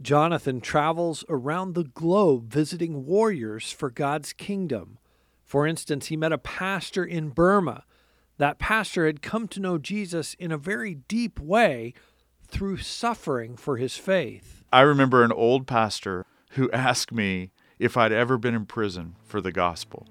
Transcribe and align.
Jonathan 0.00 0.60
travels 0.60 1.24
around 1.28 1.74
the 1.74 1.84
globe 1.84 2.52
visiting 2.52 3.04
warriors 3.04 3.72
for 3.72 3.90
God's 3.90 4.32
kingdom. 4.32 4.98
For 5.44 5.66
instance, 5.66 6.06
he 6.06 6.16
met 6.16 6.32
a 6.32 6.38
pastor 6.38 7.04
in 7.04 7.30
Burma. 7.30 7.84
That 8.36 8.58
pastor 8.58 9.06
had 9.06 9.22
come 9.22 9.48
to 9.48 9.60
know 9.60 9.78
Jesus 9.78 10.34
in 10.34 10.52
a 10.52 10.58
very 10.58 10.94
deep 10.94 11.40
way 11.40 11.94
through 12.46 12.78
suffering 12.78 13.56
for 13.56 13.76
his 13.76 13.96
faith. 13.96 14.62
I 14.72 14.82
remember 14.82 15.24
an 15.24 15.32
old 15.32 15.66
pastor 15.66 16.24
who 16.50 16.70
asked 16.72 17.12
me 17.12 17.50
if 17.78 17.96
I'd 17.96 18.12
ever 18.12 18.38
been 18.38 18.54
in 18.54 18.66
prison 18.66 19.16
for 19.24 19.40
the 19.40 19.52
gospel. 19.52 20.06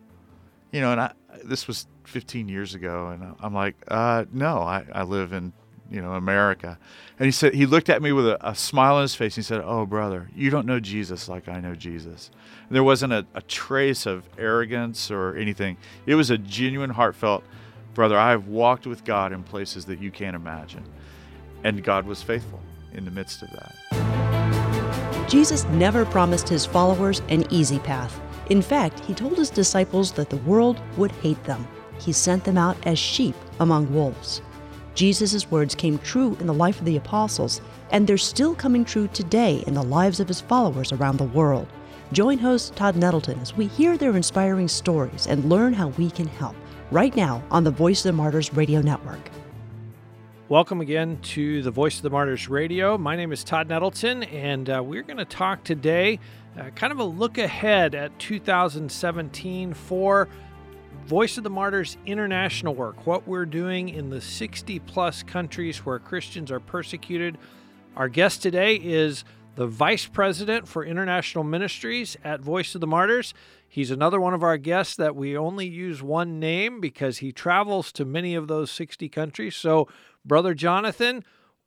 You 0.71 0.81
know, 0.81 0.91
and 0.91 1.01
I, 1.01 1.13
this 1.45 1.67
was 1.67 1.88
15 2.04 2.49
years 2.49 2.75
ago, 2.75 3.07
and 3.07 3.35
I'm 3.39 3.54
like, 3.54 3.75
uh, 3.88 4.25
no, 4.31 4.59
I, 4.59 4.85
I 4.93 5.04
live 5.04 5.31
in 5.31 5.54
you 5.89 6.01
know, 6.01 6.13
America. 6.13 6.77
And 7.20 7.25
he 7.25 7.31
said, 7.31 7.53
he 7.53 7.65
looked 7.65 7.89
at 7.89 8.01
me 8.01 8.11
with 8.11 8.27
a, 8.27 8.38
a 8.47 8.55
smile 8.55 8.95
on 8.95 9.01
his 9.03 9.15
face. 9.15 9.38
And 9.38 9.43
he 9.43 9.47
said, 9.47 9.61
Oh, 9.63 9.85
brother, 9.85 10.29
you 10.35 10.49
don't 10.49 10.65
know 10.65 10.79
Jesus 10.79 11.27
like 11.27 11.47
I 11.47 11.59
know 11.59 11.75
Jesus. 11.75 12.31
And 12.67 12.75
there 12.75 12.84
wasn't 12.84 13.13
a, 13.13 13.25
a 13.34 13.41
trace 13.41 14.05
of 14.05 14.23
arrogance 14.38 15.09
or 15.09 15.35
anything. 15.35 15.77
It 16.05 16.15
was 16.15 16.29
a 16.29 16.38
genuine, 16.38 16.91
heartfelt, 16.91 17.43
brother, 17.93 18.17
I've 18.17 18.48
walked 18.48 18.85
with 18.85 19.03
God 19.03 19.34
in 19.34 19.41
places 19.41 19.85
that 19.85 19.99
you 19.99 20.12
can't 20.12 20.35
imagine. 20.35 20.84
And 21.63 21.84
God 21.84 22.05
was 22.05 22.21
faithful 22.21 22.62
in 22.93 23.05
the 23.05 23.12
midst 23.12 23.41
of 23.41 23.49
that. 23.49 25.27
Jesus 25.27 25.65
never 25.65 26.05
promised 26.05 26.48
his 26.48 26.65
followers 26.65 27.21
an 27.29 27.43
easy 27.51 27.79
path. 27.79 28.21
In 28.49 28.62
fact, 28.62 28.99
he 29.01 29.13
told 29.13 29.38
his 29.38 29.49
disciples 29.49 30.12
that 30.13 30.29
the 30.29 30.38
world 30.38 30.79
would 30.95 31.12
hate 31.12 31.43
them. 31.43 31.67
He 31.99 32.13
sent 32.13 32.43
them 32.43 32.57
out 32.57 32.77
as 32.85 32.99
sheep 32.99 33.35
among 33.59 33.91
wolves. 33.91 34.41
Jesus' 34.97 35.51
words 35.51 35.75
came 35.75 35.99
true 35.99 36.35
in 36.39 36.47
the 36.47 36.53
life 36.55 36.79
of 36.79 36.85
the 36.85 36.97
apostles, 36.97 37.61
and 37.91 38.07
they're 38.07 38.17
still 38.17 38.55
coming 38.55 38.83
true 38.83 39.07
today 39.09 39.63
in 39.67 39.75
the 39.75 39.83
lives 39.83 40.20
of 40.20 40.27
his 40.27 40.41
followers 40.41 40.91
around 40.91 41.17
the 41.17 41.23
world. 41.23 41.67
Join 42.13 42.39
host 42.39 42.75
Todd 42.75 42.95
Nettleton 42.95 43.37
as 43.39 43.55
we 43.55 43.67
hear 43.67 43.95
their 43.95 44.15
inspiring 44.15 44.67
stories 44.67 45.27
and 45.27 45.51
learn 45.51 45.71
how 45.71 45.89
we 45.89 46.09
can 46.09 46.26
help 46.26 46.55
right 46.89 47.15
now 47.15 47.43
on 47.51 47.63
the 47.63 47.70
Voice 47.70 47.99
of 47.99 48.09
the 48.09 48.13
Martyrs 48.13 48.51
Radio 48.55 48.81
Network. 48.81 49.20
Welcome 50.49 50.81
again 50.81 51.20
to 51.21 51.61
the 51.61 51.70
Voice 51.70 51.98
of 51.98 52.01
the 52.01 52.09
Martyrs 52.09 52.49
Radio. 52.49 52.98
My 52.98 53.15
name 53.15 53.32
is 53.32 53.43
Todd 53.43 53.70
Nettleton, 53.70 54.23
and 54.23 54.67
uh, 54.67 54.82
we're 54.84 55.04
going 55.04 55.17
to 55.17 55.26
talk 55.26 55.63
today 55.63 56.20
uh, 56.57 56.71
kind 56.71 56.91
of 56.91 56.98
a 56.98 57.04
look 57.04 57.37
ahead 57.37 57.93
at 57.93 58.17
2017 58.17 59.76
for 59.76 60.27
Voice 61.08 61.38
of 61.38 61.46
the 61.46 61.50
Martyrs 61.50 61.96
international 62.05 62.76
work, 62.76 63.08
what 63.08 63.26
we're 63.26 63.46
doing 63.46 63.88
in 63.88 64.09
the 64.09 64.19
60 64.19 64.80
plus 64.80 65.24
countries 65.24 65.86
where 65.86 66.00
Christians 66.00 66.52
are 66.52 66.59
persecuted. 66.59 67.38
Our 67.96 68.09
guest 68.09 68.44
today 68.44 68.75
is 68.75 69.24
the 69.56 69.68
Vice 69.68 70.06
President 70.06 70.68
for 70.68 70.84
International 70.84 71.46
Ministries 71.46 72.18
at 72.25 72.41
Voice 72.41 72.75
of 72.75 72.81
the 72.81 72.88
Martyrs. 72.88 73.34
He's 73.69 73.90
another 73.90 74.19
one 74.19 74.34
of 74.34 74.44
our 74.44 74.58
guests 74.58 74.97
that 74.97 75.16
we 75.16 75.38
only 75.38 75.66
use 75.66 76.03
one 76.03 76.41
name 76.41 76.81
because 76.81 77.19
he 77.19 77.31
travels 77.31 77.94
to 77.94 78.03
many 78.03 78.35
of 78.35 78.50
those 78.50 78.69
60 78.69 79.08
countries. 79.08 79.56
So, 79.56 79.88
Brother 80.25 80.53
Jonathan, 80.53 81.24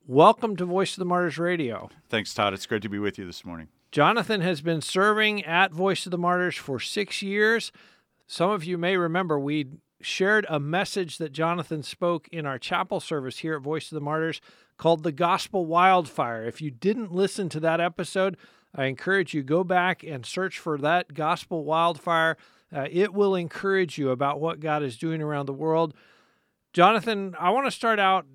welcome 0.06 0.54
to 0.56 0.66
Voice 0.66 0.92
of 0.92 0.98
the 0.98 1.06
Martyrs 1.06 1.38
Radio. 1.38 1.88
Thanks, 2.10 2.34
Todd. 2.34 2.52
It's 2.52 2.66
great 2.66 2.82
to 2.82 2.90
be 2.90 2.98
with 2.98 3.16
you 3.16 3.24
this 3.24 3.46
morning. 3.46 3.68
Jonathan 3.90 4.42
has 4.42 4.60
been 4.60 4.82
serving 4.82 5.42
at 5.46 5.72
Voice 5.72 6.04
of 6.04 6.10
the 6.10 6.18
Martyrs 6.18 6.56
for 6.56 6.78
six 6.78 7.22
years. 7.22 7.72
Some 8.32 8.50
of 8.50 8.62
you 8.62 8.78
may 8.78 8.96
remember 8.96 9.40
we 9.40 9.66
shared 10.00 10.46
a 10.48 10.60
message 10.60 11.18
that 11.18 11.32
Jonathan 11.32 11.82
spoke 11.82 12.28
in 12.28 12.46
our 12.46 12.60
chapel 12.60 13.00
service 13.00 13.38
here 13.38 13.56
at 13.56 13.62
Voice 13.62 13.90
of 13.90 13.96
the 13.96 14.00
Martyrs 14.00 14.40
called 14.76 15.02
The 15.02 15.10
Gospel 15.10 15.66
Wildfire. 15.66 16.44
If 16.44 16.62
you 16.62 16.70
didn't 16.70 17.10
listen 17.10 17.48
to 17.48 17.58
that 17.58 17.80
episode, 17.80 18.36
I 18.72 18.84
encourage 18.84 19.34
you 19.34 19.42
go 19.42 19.64
back 19.64 20.04
and 20.04 20.24
search 20.24 20.60
for 20.60 20.78
that 20.78 21.12
Gospel 21.12 21.64
Wildfire. 21.64 22.36
Uh, 22.72 22.86
it 22.88 23.12
will 23.12 23.34
encourage 23.34 23.98
you 23.98 24.10
about 24.10 24.40
what 24.40 24.60
God 24.60 24.84
is 24.84 24.96
doing 24.96 25.20
around 25.20 25.46
the 25.46 25.52
world. 25.52 25.92
Jonathan, 26.72 27.34
I 27.36 27.50
want 27.50 27.66
to 27.66 27.72
start 27.72 27.98
out 27.98 28.26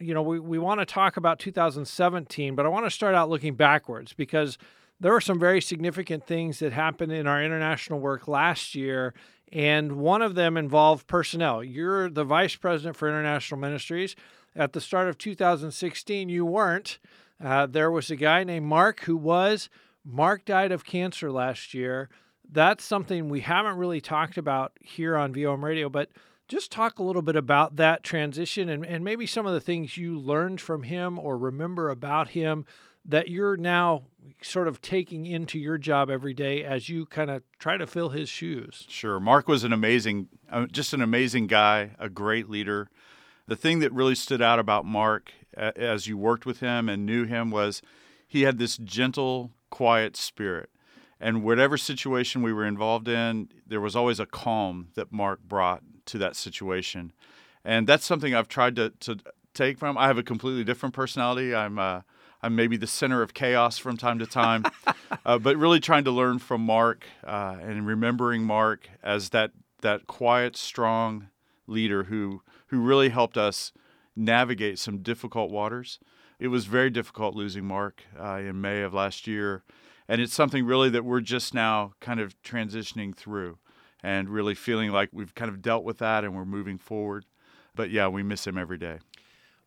you 0.00 0.14
know, 0.14 0.22
we, 0.22 0.38
we 0.38 0.58
want 0.58 0.80
to 0.80 0.86
talk 0.86 1.18
about 1.18 1.38
2017, 1.38 2.54
but 2.54 2.64
I 2.64 2.70
want 2.70 2.86
to 2.86 2.90
start 2.90 3.14
out 3.14 3.28
looking 3.28 3.54
backwards 3.54 4.14
because 4.14 4.56
there 5.00 5.12
were 5.12 5.20
some 5.20 5.38
very 5.38 5.60
significant 5.60 6.26
things 6.26 6.60
that 6.60 6.72
happened 6.72 7.12
in 7.12 7.26
our 7.26 7.42
international 7.42 8.00
work 8.00 8.28
last 8.28 8.74
year 8.74 9.14
and 9.54 9.92
one 9.92 10.20
of 10.20 10.34
them 10.34 10.56
involved 10.56 11.06
personnel. 11.06 11.62
You're 11.62 12.10
the 12.10 12.24
vice 12.24 12.56
president 12.56 12.96
for 12.96 13.08
international 13.08 13.60
ministries. 13.60 14.16
At 14.56 14.72
the 14.72 14.80
start 14.80 15.08
of 15.08 15.16
2016, 15.16 16.28
you 16.28 16.44
weren't. 16.44 16.98
Uh, 17.42 17.66
there 17.66 17.90
was 17.90 18.10
a 18.10 18.16
guy 18.16 18.42
named 18.42 18.66
Mark 18.66 19.00
who 19.02 19.16
was. 19.16 19.68
Mark 20.04 20.44
died 20.44 20.72
of 20.72 20.84
cancer 20.84 21.30
last 21.30 21.72
year. 21.72 22.08
That's 22.50 22.84
something 22.84 23.28
we 23.28 23.40
haven't 23.40 23.76
really 23.76 24.00
talked 24.00 24.36
about 24.36 24.72
here 24.80 25.16
on 25.16 25.32
VOM 25.32 25.64
Radio, 25.64 25.88
but 25.88 26.10
just 26.48 26.70
talk 26.70 26.98
a 26.98 27.02
little 27.02 27.22
bit 27.22 27.36
about 27.36 27.76
that 27.76 28.02
transition 28.02 28.68
and, 28.68 28.84
and 28.84 29.04
maybe 29.04 29.26
some 29.26 29.46
of 29.46 29.54
the 29.54 29.60
things 29.60 29.96
you 29.96 30.18
learned 30.18 30.60
from 30.60 30.82
him 30.82 31.18
or 31.18 31.38
remember 31.38 31.90
about 31.90 32.28
him 32.28 32.66
that 33.04 33.28
you're 33.28 33.56
now 33.56 34.02
sort 34.42 34.68
of 34.68 34.80
taking 34.80 35.26
into 35.26 35.58
your 35.58 35.78
job 35.78 36.10
every 36.10 36.34
day 36.34 36.64
as 36.64 36.88
you 36.88 37.06
kind 37.06 37.30
of 37.30 37.42
try 37.58 37.76
to 37.76 37.86
fill 37.86 38.10
his 38.10 38.28
shoes? 38.28 38.86
Sure. 38.88 39.20
Mark 39.20 39.48
was 39.48 39.64
an 39.64 39.72
amazing, 39.72 40.28
uh, 40.50 40.66
just 40.66 40.92
an 40.92 41.02
amazing 41.02 41.46
guy, 41.46 41.90
a 41.98 42.08
great 42.08 42.48
leader. 42.48 42.88
The 43.46 43.56
thing 43.56 43.80
that 43.80 43.92
really 43.92 44.14
stood 44.14 44.40
out 44.40 44.58
about 44.58 44.86
Mark 44.86 45.32
as 45.56 46.06
you 46.06 46.16
worked 46.16 46.46
with 46.46 46.60
him 46.60 46.88
and 46.88 47.06
knew 47.06 47.24
him 47.24 47.50
was 47.50 47.82
he 48.26 48.42
had 48.42 48.58
this 48.58 48.76
gentle, 48.76 49.52
quiet 49.70 50.16
spirit. 50.16 50.70
And 51.20 51.42
whatever 51.42 51.76
situation 51.76 52.42
we 52.42 52.52
were 52.52 52.66
involved 52.66 53.08
in, 53.08 53.48
there 53.66 53.80
was 53.80 53.94
always 53.94 54.18
a 54.18 54.26
calm 54.26 54.88
that 54.94 55.12
Mark 55.12 55.40
brought 55.42 55.82
to 56.06 56.18
that 56.18 56.36
situation. 56.36 57.12
And 57.64 57.86
that's 57.86 58.04
something 58.04 58.34
I've 58.34 58.48
tried 58.48 58.76
to, 58.76 58.90
to 59.00 59.18
take 59.54 59.78
from. 59.78 59.96
I 59.96 60.06
have 60.06 60.18
a 60.18 60.22
completely 60.22 60.64
different 60.64 60.94
personality. 60.94 61.54
I'm 61.54 61.78
uh, 61.78 62.00
I'm 62.44 62.54
maybe 62.54 62.76
the 62.76 62.86
center 62.86 63.22
of 63.22 63.32
chaos 63.32 63.78
from 63.78 63.96
time 63.96 64.18
to 64.18 64.26
time, 64.26 64.66
uh, 65.24 65.38
but 65.38 65.56
really 65.56 65.80
trying 65.80 66.04
to 66.04 66.10
learn 66.10 66.38
from 66.38 66.60
Mark 66.60 67.06
uh, 67.26 67.56
and 67.62 67.86
remembering 67.86 68.42
Mark 68.42 68.90
as 69.02 69.30
that 69.30 69.52
that 69.80 70.06
quiet, 70.06 70.54
strong 70.54 71.28
leader 71.66 72.04
who 72.04 72.42
who 72.66 72.80
really 72.80 73.08
helped 73.08 73.38
us 73.38 73.72
navigate 74.14 74.78
some 74.78 74.98
difficult 74.98 75.50
waters. 75.50 75.98
It 76.38 76.48
was 76.48 76.66
very 76.66 76.90
difficult 76.90 77.34
losing 77.34 77.64
Mark 77.64 78.02
uh, 78.20 78.36
in 78.36 78.60
May 78.60 78.82
of 78.82 78.92
last 78.92 79.26
year, 79.26 79.64
and 80.06 80.20
it's 80.20 80.34
something 80.34 80.66
really 80.66 80.90
that 80.90 81.04
we're 81.04 81.22
just 81.22 81.54
now 81.54 81.94
kind 82.00 82.20
of 82.20 82.40
transitioning 82.42 83.16
through, 83.16 83.56
and 84.02 84.28
really 84.28 84.54
feeling 84.54 84.90
like 84.90 85.08
we've 85.12 85.34
kind 85.34 85.48
of 85.48 85.62
dealt 85.62 85.82
with 85.82 85.96
that 85.98 86.24
and 86.24 86.36
we're 86.36 86.44
moving 86.44 86.76
forward. 86.76 87.24
But 87.74 87.88
yeah, 87.88 88.08
we 88.08 88.22
miss 88.22 88.46
him 88.46 88.58
every 88.58 88.78
day. 88.78 88.98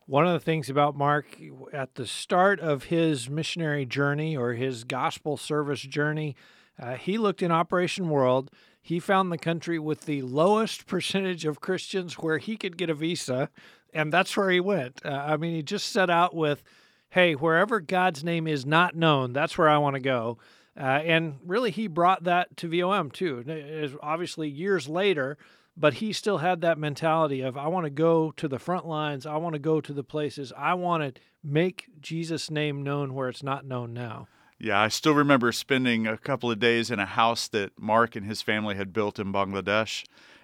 One 0.07 0.25
of 0.25 0.31
the 0.31 0.39
things 0.39 0.69
about 0.69 0.95
Mark 0.95 1.37
at 1.73 1.95
the 1.95 2.07
start 2.07 2.61
of 2.61 2.85
his 2.85 3.29
missionary 3.29 3.85
journey 3.85 4.37
or 4.37 4.53
his 4.53 4.85
gospel 4.85 5.35
service 5.35 5.81
journey, 5.81 6.33
uh, 6.79 6.93
he 6.93 7.17
looked 7.17 7.41
in 7.41 7.51
Operation 7.51 8.07
World. 8.07 8.49
He 8.81 9.01
found 9.01 9.33
the 9.33 9.37
country 9.37 9.77
with 9.77 10.05
the 10.05 10.21
lowest 10.21 10.87
percentage 10.87 11.43
of 11.43 11.59
Christians 11.59 12.13
where 12.13 12.37
he 12.37 12.55
could 12.55 12.77
get 12.77 12.89
a 12.89 12.93
visa, 12.93 13.49
and 13.93 14.13
that's 14.13 14.37
where 14.37 14.49
he 14.49 14.61
went. 14.61 15.01
Uh, 15.03 15.09
I 15.09 15.35
mean, 15.35 15.53
he 15.53 15.61
just 15.61 15.91
set 15.91 16.09
out 16.09 16.33
with, 16.33 16.63
hey, 17.09 17.33
wherever 17.33 17.81
God's 17.81 18.23
name 18.23 18.47
is 18.47 18.65
not 18.65 18.95
known, 18.95 19.33
that's 19.33 19.57
where 19.57 19.67
I 19.67 19.77
want 19.77 19.95
to 19.95 19.99
go. 19.99 20.37
Uh, 20.79 21.01
and 21.03 21.39
really, 21.45 21.71
he 21.71 21.87
brought 21.87 22.23
that 22.23 22.55
to 22.55 22.69
VOM 22.69 23.11
too. 23.11 23.97
Obviously, 24.01 24.47
years 24.47 24.87
later, 24.87 25.37
but 25.77 25.95
he 25.95 26.11
still 26.11 26.39
had 26.39 26.61
that 26.61 26.79
mentality 26.79 27.41
of 27.41 27.55
I 27.55 27.67
want 27.67 27.85
to 27.85 27.91
go 27.91 28.31
to 28.31 28.47
the 28.47 28.59
front 28.59 28.87
lines, 28.87 29.25
I 29.25 29.37
want 29.37 29.53
to 29.53 29.59
go 29.59 29.79
to 29.79 29.93
the 29.93 30.03
places, 30.03 30.51
I 30.57 30.73
want 30.73 31.15
to 31.15 31.21
make 31.43 31.85
Jesus' 32.01 32.49
name 32.49 32.83
known 32.83 33.13
where 33.13 33.29
it's 33.29 33.43
not 33.43 33.65
known 33.65 33.93
now. 33.93 34.27
Yeah, 34.59 34.79
I 34.79 34.87
still 34.87 35.13
remember 35.13 35.51
spending 35.51 36.07
a 36.07 36.17
couple 36.17 36.49
of 36.49 36.59
days 36.59 36.89
in 36.89 36.99
a 36.99 37.05
house 37.05 37.47
that 37.49 37.79
Mark 37.79 38.15
and 38.15 38.25
his 38.25 38.41
family 38.41 38.75
had 38.75 38.91
built 38.91 39.19
in 39.19 39.31
Bangladesh. 39.31 40.03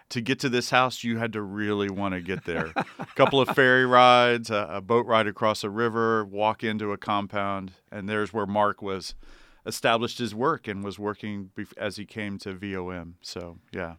To 0.10 0.22
get 0.22 0.40
to 0.42 0.50
this 0.50 0.70
house, 0.70 1.04
you 1.04 1.18
had 1.18 1.34
to 1.34 1.42
really 1.42 1.90
want 1.90 2.14
to 2.14 2.22
get 2.22 2.46
there. 2.46 2.72
a 3.00 3.06
couple 3.16 3.42
of 3.42 3.50
ferry 3.56 3.88
rides, 3.88 4.52
a, 4.52 4.68
a 4.70 4.82
boat 4.82 5.08
ride 5.08 5.26
across 5.26 5.64
a 5.64 5.70
river, 5.72 6.24
walk 6.24 6.64
into 6.64 6.92
a 6.92 6.98
compound, 6.98 7.72
and 7.92 8.08
there's 8.08 8.32
where 8.32 8.46
Mark 8.46 8.84
was 8.84 9.16
established 9.66 10.20
his 10.20 10.36
work 10.36 10.68
and 10.68 10.84
was 10.84 11.00
working 11.00 11.50
as 11.76 11.96
he 11.96 12.06
came 12.06 12.38
to 12.40 12.54
VOM. 12.54 13.16
So, 13.22 13.58
yeah. 13.72 13.96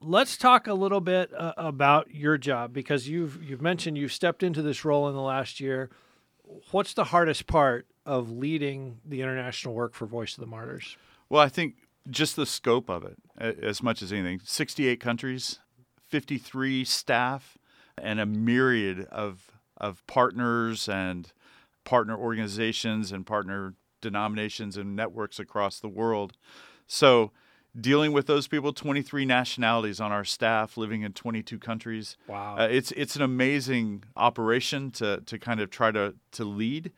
Let's 0.00 0.36
talk 0.36 0.66
a 0.66 0.74
little 0.74 1.00
bit 1.00 1.32
uh, 1.34 1.52
about 1.56 2.14
your 2.14 2.36
job 2.38 2.72
because 2.72 3.08
you've 3.08 3.42
you've 3.42 3.62
mentioned 3.62 3.96
you've 3.96 4.12
stepped 4.12 4.42
into 4.42 4.62
this 4.62 4.84
role 4.84 5.08
in 5.08 5.14
the 5.14 5.22
last 5.22 5.60
year. 5.60 5.90
What's 6.70 6.94
the 6.94 7.04
hardest 7.04 7.46
part 7.46 7.86
of 8.04 8.30
leading 8.30 8.98
the 9.04 9.22
international 9.22 9.74
work 9.74 9.94
for 9.94 10.06
Voice 10.06 10.36
of 10.36 10.40
the 10.40 10.46
Martyrs? 10.46 10.96
Well, 11.28 11.40
I 11.40 11.48
think 11.48 11.76
just 12.10 12.36
the 12.36 12.46
scope 12.46 12.90
of 12.90 13.04
it, 13.04 13.16
as 13.38 13.82
much 13.82 14.02
as 14.02 14.12
anything. 14.12 14.40
68 14.44 15.00
countries, 15.00 15.60
53 16.08 16.84
staff, 16.84 17.56
and 17.96 18.20
a 18.20 18.26
myriad 18.26 19.06
of 19.10 19.52
of 19.76 20.06
partners 20.06 20.88
and 20.88 21.32
partner 21.84 22.16
organizations 22.16 23.12
and 23.12 23.26
partner 23.26 23.74
denominations 24.00 24.76
and 24.76 24.94
networks 24.94 25.38
across 25.38 25.80
the 25.80 25.88
world. 25.88 26.34
So, 26.86 27.32
dealing 27.78 28.12
with 28.12 28.26
those 28.26 28.48
people, 28.48 28.72
23 28.72 29.24
nationalities 29.24 30.00
on 30.00 30.12
our 30.12 30.24
staff, 30.24 30.76
living 30.76 31.02
in 31.02 31.12
22 31.12 31.58
countries. 31.58 32.16
Wow. 32.26 32.56
Uh, 32.58 32.68
it's 32.70 32.92
it's 32.92 33.16
an 33.16 33.22
amazing 33.22 34.04
operation 34.16 34.90
to 34.92 35.22
to 35.26 35.38
kind 35.38 35.60
of 35.60 35.70
try 35.70 35.90
to 35.90 36.14
to 36.32 36.44
lead, 36.44 36.92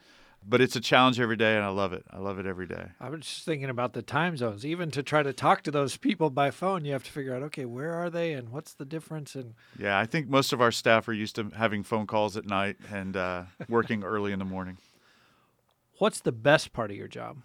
but 0.46 0.60
it's 0.60 0.76
a 0.76 0.80
challenge 0.80 1.20
every 1.20 1.36
day, 1.36 1.56
and 1.56 1.64
I 1.64 1.68
love 1.68 1.92
it. 1.92 2.04
I 2.10 2.18
love 2.18 2.38
it 2.38 2.46
every 2.46 2.66
day. 2.66 2.88
I 3.00 3.08
was 3.08 3.20
just 3.20 3.44
thinking 3.44 3.70
about 3.70 3.92
the 3.92 4.02
time 4.02 4.36
zones. 4.36 4.66
Even 4.66 4.90
to 4.90 5.02
try 5.02 5.22
to 5.22 5.32
talk 5.32 5.62
to 5.62 5.70
those 5.70 5.96
people 5.96 6.30
by 6.30 6.50
phone, 6.50 6.84
you 6.84 6.92
have 6.92 7.04
to 7.04 7.10
figure 7.10 7.34
out, 7.34 7.42
okay, 7.44 7.64
where 7.64 7.92
are 7.92 8.10
they 8.10 8.32
and 8.32 8.50
what's 8.50 8.74
the 8.74 8.84
difference? 8.84 9.34
And 9.34 9.54
Yeah, 9.78 9.98
I 9.98 10.06
think 10.06 10.28
most 10.28 10.52
of 10.52 10.60
our 10.60 10.72
staff 10.72 11.08
are 11.08 11.12
used 11.12 11.36
to 11.36 11.50
having 11.56 11.82
phone 11.82 12.06
calls 12.06 12.36
at 12.36 12.46
night 12.46 12.76
and 12.92 13.16
uh, 13.16 13.44
working 13.68 14.04
early 14.04 14.32
in 14.32 14.38
the 14.38 14.44
morning. 14.44 14.78
what's 15.98 16.20
the 16.20 16.32
best 16.32 16.72
part 16.72 16.90
of 16.90 16.96
your 16.96 17.08
job? 17.08 17.38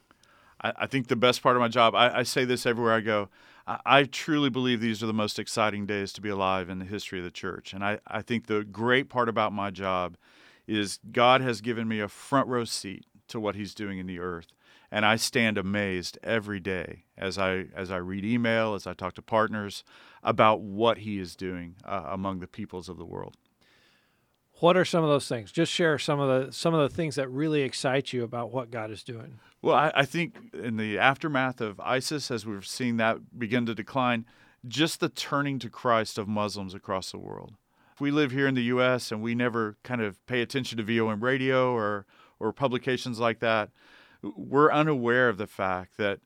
I, 0.61 0.73
I 0.77 0.87
think 0.87 1.07
the 1.07 1.15
best 1.15 1.41
part 1.41 1.55
of 1.55 1.59
my 1.59 1.67
job, 1.67 1.95
I, 1.95 2.19
I 2.19 2.23
say 2.23 2.45
this 2.45 2.65
everywhere 2.65 2.93
I 2.93 3.01
go, 3.01 3.29
I, 3.67 3.79
I 3.85 4.03
truly 4.03 4.49
believe 4.49 4.81
these 4.81 5.01
are 5.03 5.07
the 5.07 5.13
most 5.13 5.39
exciting 5.39 5.85
days 5.85 6.13
to 6.13 6.21
be 6.21 6.29
alive 6.29 6.69
in 6.69 6.79
the 6.79 6.85
history 6.85 7.19
of 7.19 7.25
the 7.25 7.31
church. 7.31 7.73
And 7.73 7.83
I, 7.83 7.99
I 8.07 8.21
think 8.21 8.47
the 8.47 8.63
great 8.63 9.09
part 9.09 9.29
about 9.29 9.53
my 9.53 9.69
job 9.71 10.17
is 10.67 10.99
God 11.11 11.41
has 11.41 11.61
given 11.61 11.87
me 11.87 11.99
a 11.99 12.07
front 12.07 12.47
row 12.47 12.65
seat 12.65 13.05
to 13.29 13.39
what 13.39 13.55
he's 13.55 13.73
doing 13.73 13.99
in 13.99 14.07
the 14.07 14.19
earth. 14.19 14.47
And 14.91 15.05
I 15.05 15.17
stand 15.17 15.57
amazed 15.57 16.17
every 16.23 16.59
day 16.59 17.05
as 17.15 17.37
I 17.37 17.65
as 17.75 17.91
I 17.91 17.97
read 17.97 18.25
email, 18.25 18.73
as 18.73 18.87
I 18.87 18.93
talk 18.93 19.13
to 19.15 19.21
partners 19.21 19.83
about 20.23 20.61
what 20.61 20.99
he 20.99 21.19
is 21.19 21.35
doing 21.35 21.75
uh, 21.85 22.05
among 22.07 22.39
the 22.39 22.47
peoples 22.47 22.89
of 22.89 22.97
the 22.97 23.05
world. 23.05 23.37
What 24.59 24.75
are 24.75 24.85
some 24.85 25.03
of 25.03 25.09
those 25.09 25.27
things? 25.27 25.51
Just 25.51 25.71
share 25.71 25.97
some 25.97 26.19
of 26.19 26.47
the 26.47 26.53
some 26.53 26.73
of 26.73 26.89
the 26.89 26.93
things 26.93 27.15
that 27.15 27.29
really 27.29 27.61
excite 27.61 28.11
you 28.11 28.23
about 28.23 28.51
what 28.51 28.71
God 28.71 28.91
is 28.91 29.03
doing. 29.03 29.39
Well, 29.61 29.75
I, 29.75 29.91
I 29.95 30.05
think 30.05 30.35
in 30.53 30.77
the 30.77 30.97
aftermath 30.97 31.61
of 31.61 31.79
ISIS, 31.79 32.29
as 32.29 32.45
we've 32.45 32.65
seen 32.65 32.97
that 32.97 33.37
begin 33.37 33.65
to 33.67 33.75
decline, 33.75 34.25
just 34.67 34.99
the 34.99 35.09
turning 35.09 35.59
to 35.59 35.69
Christ 35.69 36.17
of 36.17 36.27
Muslims 36.27 36.73
across 36.73 37.11
the 37.11 37.17
world. 37.17 37.53
If 37.93 38.01
we 38.01 38.11
live 38.11 38.31
here 38.31 38.47
in 38.47 38.55
the 38.55 38.63
U.S. 38.63 39.11
and 39.11 39.21
we 39.21 39.35
never 39.35 39.77
kind 39.83 40.01
of 40.01 40.25
pay 40.25 40.41
attention 40.41 40.77
to 40.77 40.83
VOM 40.83 41.23
radio 41.23 41.73
or 41.73 42.05
or 42.39 42.51
publications 42.53 43.19
like 43.19 43.39
that, 43.39 43.69
we're 44.21 44.71
unaware 44.71 45.29
of 45.29 45.37
the 45.37 45.47
fact 45.47 45.97
that 45.97 46.19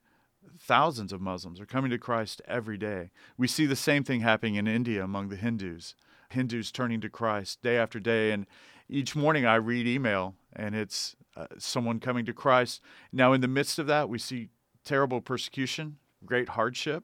thousands 0.59 1.13
of 1.13 1.21
Muslims 1.21 1.59
are 1.59 1.65
coming 1.65 1.91
to 1.91 1.97
Christ 1.97 2.41
every 2.47 2.77
day. 2.77 3.11
We 3.37 3.47
see 3.47 3.65
the 3.65 3.75
same 3.75 4.03
thing 4.03 4.21
happening 4.21 4.55
in 4.55 4.67
India 4.67 5.03
among 5.03 5.29
the 5.29 5.35
Hindus. 5.35 5.95
Hindus 6.33 6.71
turning 6.71 7.01
to 7.01 7.09
Christ 7.09 7.61
day 7.61 7.77
after 7.77 7.99
day. 7.99 8.31
And 8.31 8.45
each 8.89 9.15
morning 9.15 9.45
I 9.45 9.55
read 9.55 9.87
email 9.87 10.35
and 10.55 10.75
it's 10.75 11.15
uh, 11.35 11.47
someone 11.57 11.99
coming 11.99 12.25
to 12.25 12.33
Christ. 12.33 12.81
Now, 13.11 13.33
in 13.33 13.41
the 13.41 13.47
midst 13.47 13.79
of 13.79 13.87
that, 13.87 14.09
we 14.09 14.19
see 14.19 14.49
terrible 14.83 15.21
persecution, 15.21 15.97
great 16.25 16.49
hardship. 16.49 17.03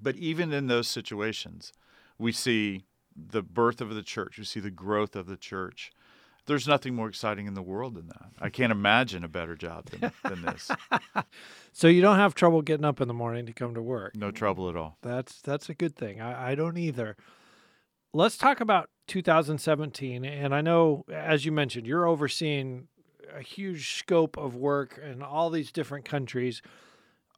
But 0.00 0.16
even 0.16 0.52
in 0.52 0.66
those 0.66 0.88
situations, 0.88 1.72
we 2.18 2.32
see 2.32 2.84
the 3.16 3.42
birth 3.42 3.80
of 3.80 3.94
the 3.94 4.02
church, 4.02 4.38
we 4.38 4.44
see 4.44 4.60
the 4.60 4.70
growth 4.70 5.16
of 5.16 5.26
the 5.26 5.36
church. 5.36 5.92
There's 6.46 6.68
nothing 6.68 6.94
more 6.94 7.08
exciting 7.08 7.46
in 7.46 7.54
the 7.54 7.62
world 7.62 7.94
than 7.94 8.08
that. 8.08 8.26
I 8.38 8.50
can't 8.50 8.70
imagine 8.70 9.24
a 9.24 9.28
better 9.28 9.56
job 9.56 9.86
than, 9.86 10.12
than 10.22 10.42
this. 10.42 10.70
So 11.76 11.88
you 11.88 12.00
don't 12.00 12.18
have 12.18 12.36
trouble 12.36 12.62
getting 12.62 12.84
up 12.84 13.00
in 13.00 13.08
the 13.08 13.14
morning 13.14 13.46
to 13.46 13.52
come 13.52 13.74
to 13.74 13.82
work. 13.82 14.14
No 14.14 14.30
trouble 14.30 14.68
at 14.70 14.76
all. 14.76 14.96
That's 15.02 15.40
that's 15.42 15.68
a 15.68 15.74
good 15.74 15.96
thing. 15.96 16.20
I, 16.20 16.52
I 16.52 16.54
don't 16.54 16.78
either. 16.78 17.16
Let's 18.16 18.38
talk 18.38 18.60
about 18.60 18.90
2017. 19.08 20.24
And 20.24 20.54
I 20.54 20.60
know, 20.60 21.04
as 21.12 21.44
you 21.44 21.50
mentioned, 21.50 21.84
you're 21.84 22.06
overseeing 22.06 22.86
a 23.36 23.42
huge 23.42 23.96
scope 23.98 24.36
of 24.38 24.54
work 24.54 25.00
in 25.04 25.20
all 25.20 25.50
these 25.50 25.72
different 25.72 26.04
countries. 26.04 26.62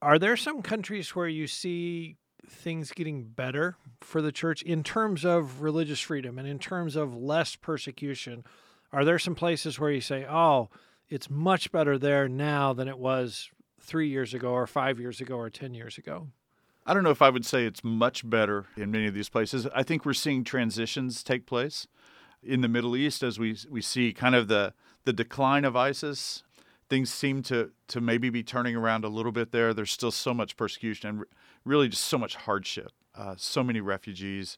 Are 0.03 0.19
there 0.19 0.37
some 0.37 0.61
countries 0.61 1.17
where 1.17 1.29
you 1.29 1.47
see 1.47 2.17
things 2.47 2.93
getting 2.93 3.25
better 3.25 3.79
for 4.03 4.21
the 4.21 4.31
church 4.31 4.61
in 4.61 4.83
terms 4.83 5.25
of 5.25 5.63
religious 5.63 6.01
freedom 6.01 6.39
and 6.39 6.47
in 6.47 6.59
terms 6.59 6.95
of 6.95 7.17
less 7.17 7.57
persecution? 7.57 8.45
Are 8.93 9.07
there 9.07 9.19
some 9.19 9.35
places 9.35 9.81
where 9.81 9.91
you 9.91 10.03
say, 10.03 10.27
oh, 10.29 10.69
it's 11.09 11.31
much 11.31 11.73
better 11.73 11.97
there 11.97 12.29
now 12.29 12.75
than 12.75 12.87
it 12.87 12.99
was 12.99 13.49
three 13.81 14.11
years 14.11 14.35
ago 14.35 14.51
or 14.51 14.67
five 14.67 15.01
years 15.01 15.23
ago 15.23 15.37
or 15.37 15.49
10 15.49 15.73
years 15.73 15.97
ago? 15.97 16.29
I 16.87 16.95
don't 16.95 17.03
know 17.03 17.11
if 17.11 17.21
I 17.21 17.31
would 17.31 17.45
say 17.45 17.67
it's 17.67 17.83
much 17.83 18.29
better 18.29 18.67
in 18.77 18.93
many 18.93 19.07
of 19.07 19.15
these 19.15 19.29
places. 19.29 19.67
I 19.75 19.83
think 19.83 20.05
we're 20.07 20.13
seeing 20.15 20.45
transitions 20.45 21.25
take 21.25 21.45
place 21.45 21.89
in 22.43 22.61
the 22.61 22.69
Middle 22.69 22.97
East 22.97 23.23
as 23.25 23.39
we 23.39 23.57
we 23.69 23.83
see 23.83 24.13
kind 24.13 24.35
of 24.35 24.47
the 24.49 24.73
the 25.05 25.13
decline 25.13 25.65
of 25.65 25.75
ISIS. 25.75 26.45
Things 26.89 27.13
seem 27.13 27.43
to 27.45 27.73
to 27.89 28.01
maybe 28.01 28.31
be 28.31 28.45
turning 28.45 28.77
around 28.77 29.05
a 29.05 29.09
little 29.09 29.33
bit 29.33 29.51
there. 29.51 29.75
There's 29.75 29.91
still 29.91 30.13
so 30.13 30.33
much 30.33 30.57
persecution 30.57 31.09
and 31.09 31.25
really 31.65 31.89
just 31.89 32.05
so 32.05 32.19
much 32.19 32.37
hardship. 32.37 32.93
Uh, 33.17 33.35
so 33.37 33.65
many 33.65 33.81
refugees. 33.81 34.57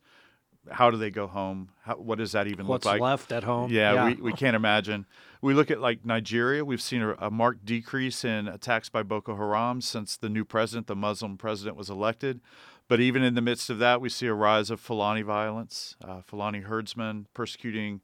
How 0.70 0.90
do 0.90 0.98
they 0.98 1.10
go 1.10 1.26
home? 1.28 1.70
How, 1.84 1.94
what 1.94 2.18
does 2.18 2.32
that 2.32 2.46
even 2.46 2.66
What's 2.66 2.84
look 2.84 2.92
like? 2.92 3.00
left 3.00 3.32
at 3.32 3.44
home? 3.44 3.70
Yeah, 3.72 4.06
We, 4.06 4.14
we 4.16 4.32
can't 4.34 4.56
imagine. 4.56 5.06
We 5.40 5.54
look 5.54 5.70
at 5.70 5.80
like 5.80 6.04
Nigeria, 6.04 6.64
we've 6.64 6.82
seen 6.82 7.02
a, 7.02 7.14
a, 7.18 7.30
marked 7.30 7.64
decrease 7.64 8.24
in 8.24 8.48
attacks 8.48 8.88
by 8.88 9.04
Boko 9.04 9.36
Haram 9.36 9.80
since 9.80 10.16
the 10.16 10.28
new 10.28 10.44
president, 10.44 10.88
the 10.88 10.96
Muslim 10.96 11.36
president, 11.38 11.76
was 11.76 11.88
elected. 11.88 12.40
But 12.88 13.00
even 13.00 13.22
in 13.22 13.34
the 13.34 13.42
midst 13.42 13.70
of 13.70 13.78
that, 13.78 14.00
we 14.00 14.08
see 14.08 14.26
a 14.26 14.34
rise 14.34 14.70
of 14.70 14.80
Fulani 14.80 15.22
violence, 15.22 15.94
uh, 16.02 16.22
Fulani 16.22 16.60
herdsmen 16.60 17.26
persecuting 17.34 18.00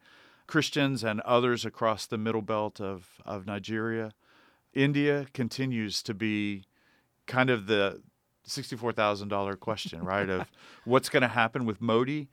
Christians 0.46 1.02
and 1.02 1.20
others 1.22 1.64
across 1.64 2.06
the 2.06 2.18
middle 2.18 2.42
belt 2.42 2.80
of, 2.80 3.20
of 3.24 3.46
Nigeria. 3.46 4.12
India 4.74 5.26
continues 5.32 6.02
to 6.02 6.14
be 6.14 6.64
kind 7.26 7.48
of 7.48 7.66
the 7.66 8.02
$64,000 8.46 9.58
question, 9.58 10.04
right? 10.04 10.28
of 10.28 10.48
what's 10.84 11.08
going 11.08 11.22
to 11.22 11.28
happen 11.28 11.64
with 11.64 11.80
Modi, 11.80 12.28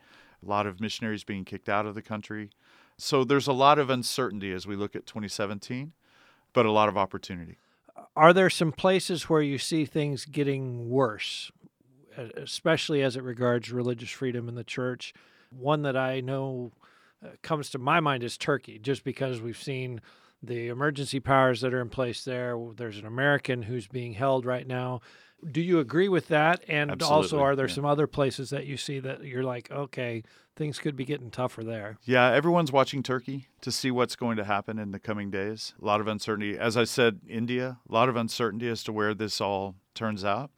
a 0.45 0.49
lot 0.49 0.67
of 0.67 0.81
missionaries 0.81 1.23
being 1.23 1.45
kicked 1.45 1.69
out 1.69 1.85
of 1.85 1.95
the 1.95 2.01
country. 2.01 2.49
So 3.01 3.23
there's 3.23 3.47
a 3.47 3.53
lot 3.53 3.79
of 3.79 3.89
uncertainty 3.89 4.53
as 4.53 4.67
we 4.67 4.75
look 4.75 4.95
at 4.95 5.07
2017, 5.07 5.93
but 6.53 6.67
a 6.67 6.71
lot 6.71 6.87
of 6.87 6.99
opportunity. 6.99 7.57
Are 8.15 8.31
there 8.31 8.49
some 8.49 8.71
places 8.71 9.23
where 9.23 9.41
you 9.41 9.57
see 9.57 9.85
things 9.85 10.25
getting 10.25 10.87
worse, 10.87 11.51
especially 12.15 13.01
as 13.01 13.15
it 13.15 13.23
regards 13.23 13.71
religious 13.71 14.11
freedom 14.11 14.47
in 14.47 14.53
the 14.53 14.63
church? 14.63 15.15
One 15.49 15.81
that 15.81 15.97
I 15.97 16.21
know 16.21 16.73
uh, 17.25 17.29
comes 17.41 17.71
to 17.71 17.79
my 17.79 18.01
mind 18.01 18.23
is 18.23 18.37
Turkey, 18.37 18.77
just 18.77 19.03
because 19.03 19.41
we've 19.41 19.57
seen 19.57 19.99
the 20.43 20.67
emergency 20.67 21.19
powers 21.19 21.61
that 21.61 21.73
are 21.73 21.81
in 21.81 21.89
place 21.89 22.23
there. 22.23 22.55
There's 22.75 22.99
an 22.99 23.07
American 23.07 23.63
who's 23.63 23.87
being 23.87 24.13
held 24.13 24.45
right 24.45 24.67
now. 24.67 25.01
Do 25.51 25.59
you 25.59 25.79
agree 25.79 26.07
with 26.07 26.27
that? 26.27 26.63
And 26.67 26.91
Absolutely, 26.91 27.15
also, 27.15 27.39
are 27.39 27.55
there 27.55 27.67
yeah. 27.67 27.73
some 27.73 27.85
other 27.85 28.05
places 28.05 28.51
that 28.51 28.67
you 28.67 28.77
see 28.77 28.99
that 28.99 29.23
you're 29.23 29.43
like, 29.43 29.71
okay, 29.71 30.21
things 30.55 30.79
could 30.79 30.95
be 30.95 31.05
getting 31.05 31.31
tougher 31.31 31.63
there? 31.63 31.97
Yeah, 32.03 32.31
everyone's 32.31 32.71
watching 32.71 33.03
Turkey 33.03 33.47
to 33.61 33.71
see 33.71 33.91
what's 33.91 34.15
going 34.15 34.37
to 34.37 34.43
happen 34.43 34.77
in 34.77 34.91
the 34.91 34.99
coming 34.99 35.31
days. 35.31 35.73
A 35.81 35.85
lot 35.85 36.01
of 36.01 36.07
uncertainty. 36.07 36.57
As 36.57 36.77
I 36.77 36.83
said, 36.83 37.21
India, 37.27 37.79
a 37.87 37.91
lot 37.91 38.09
of 38.09 38.15
uncertainty 38.15 38.67
as 38.67 38.83
to 38.83 38.93
where 38.93 39.13
this 39.13 39.41
all 39.41 39.75
turns 39.93 40.23
out. 40.23 40.51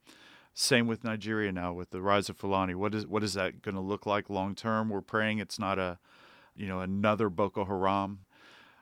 Same 0.53 0.85
with 0.85 1.03
Nigeria 1.03 1.51
now 1.51 1.73
with 1.73 1.89
the 1.89 2.01
rise 2.01 2.29
of 2.29 2.37
Fulani. 2.37 2.75
What 2.75 2.93
is 2.93 3.07
what 3.07 3.23
is 3.23 3.33
that 3.33 3.63
going 3.63 3.75
to 3.75 3.81
look 3.81 4.05
like 4.05 4.29
long 4.29 4.53
term? 4.53 4.89
We're 4.89 5.01
praying 5.01 5.39
it's 5.39 5.57
not 5.57 5.79
a, 5.79 5.97
you 6.55 6.67
know, 6.67 6.79
another 6.79 7.29
Boko 7.29 7.65
Haram. 7.65 8.19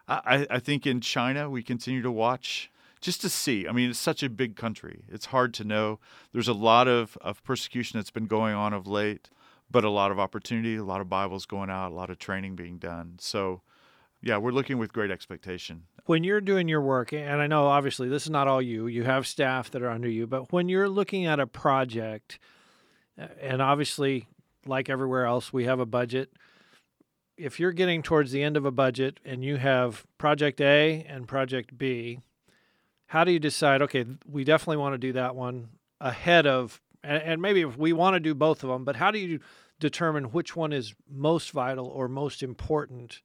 I, 0.07 0.45
I 0.49 0.59
think 0.59 0.85
in 0.85 0.99
China 0.99 1.49
we 1.49 1.63
continue 1.63 2.01
to 2.01 2.11
watch 2.11 2.69
just 2.99 3.21
to 3.21 3.29
see. 3.29 3.67
I 3.67 3.71
mean, 3.71 3.89
it's 3.89 3.99
such 3.99 4.23
a 4.23 4.29
big 4.29 4.55
country. 4.55 5.03
It's 5.09 5.27
hard 5.27 5.53
to 5.55 5.63
know. 5.63 5.99
There's 6.33 6.47
a 6.47 6.53
lot 6.53 6.87
of, 6.87 7.17
of 7.21 7.43
persecution 7.43 7.97
that's 7.97 8.11
been 8.11 8.27
going 8.27 8.53
on 8.53 8.73
of 8.73 8.85
late, 8.87 9.29
but 9.71 9.83
a 9.83 9.89
lot 9.89 10.11
of 10.11 10.19
opportunity, 10.19 10.75
a 10.75 10.83
lot 10.83 11.01
of 11.01 11.09
Bibles 11.09 11.45
going 11.45 11.69
out, 11.69 11.91
a 11.91 11.95
lot 11.95 12.09
of 12.09 12.19
training 12.19 12.55
being 12.55 12.77
done. 12.77 13.15
So, 13.19 13.61
yeah, 14.21 14.37
we're 14.37 14.51
looking 14.51 14.77
with 14.77 14.93
great 14.93 15.11
expectation. 15.11 15.83
When 16.05 16.23
you're 16.23 16.41
doing 16.41 16.67
your 16.67 16.81
work, 16.81 17.13
and 17.13 17.41
I 17.41 17.47
know 17.47 17.67
obviously 17.67 18.09
this 18.09 18.23
is 18.23 18.29
not 18.29 18.47
all 18.47 18.61
you, 18.61 18.87
you 18.87 19.03
have 19.03 19.25
staff 19.25 19.71
that 19.71 19.81
are 19.81 19.89
under 19.89 20.09
you, 20.09 20.27
but 20.27 20.51
when 20.51 20.67
you're 20.67 20.89
looking 20.89 21.25
at 21.25 21.39
a 21.39 21.47
project, 21.47 22.39
and 23.39 23.61
obviously, 23.61 24.27
like 24.65 24.89
everywhere 24.89 25.25
else, 25.25 25.53
we 25.53 25.65
have 25.65 25.79
a 25.79 25.85
budget. 25.85 26.33
If 27.37 27.59
you're 27.59 27.71
getting 27.71 28.03
towards 28.03 28.31
the 28.31 28.43
end 28.43 28.57
of 28.57 28.65
a 28.65 28.71
budget 28.71 29.19
and 29.25 29.43
you 29.43 29.57
have 29.57 30.05
project 30.17 30.61
A 30.61 31.05
and 31.07 31.27
project 31.27 31.77
B, 31.77 32.19
how 33.07 33.23
do 33.23 33.31
you 33.31 33.39
decide 33.39 33.81
okay 33.81 34.05
we 34.25 34.43
definitely 34.45 34.77
want 34.77 34.93
to 34.93 34.97
do 34.97 35.13
that 35.13 35.35
one 35.35 35.69
ahead 35.99 36.47
of 36.47 36.79
and, 37.03 37.23
and 37.23 37.41
maybe 37.41 37.61
if 37.61 37.77
we 37.77 37.93
want 37.93 38.15
to 38.15 38.19
do 38.19 38.33
both 38.33 38.63
of 38.63 38.69
them 38.69 38.83
but 38.83 38.95
how 38.95 39.11
do 39.11 39.19
you 39.19 39.39
determine 39.79 40.25
which 40.25 40.55
one 40.55 40.71
is 40.71 40.93
most 41.09 41.51
vital 41.51 41.87
or 41.87 42.07
most 42.07 42.43
important 42.43 43.21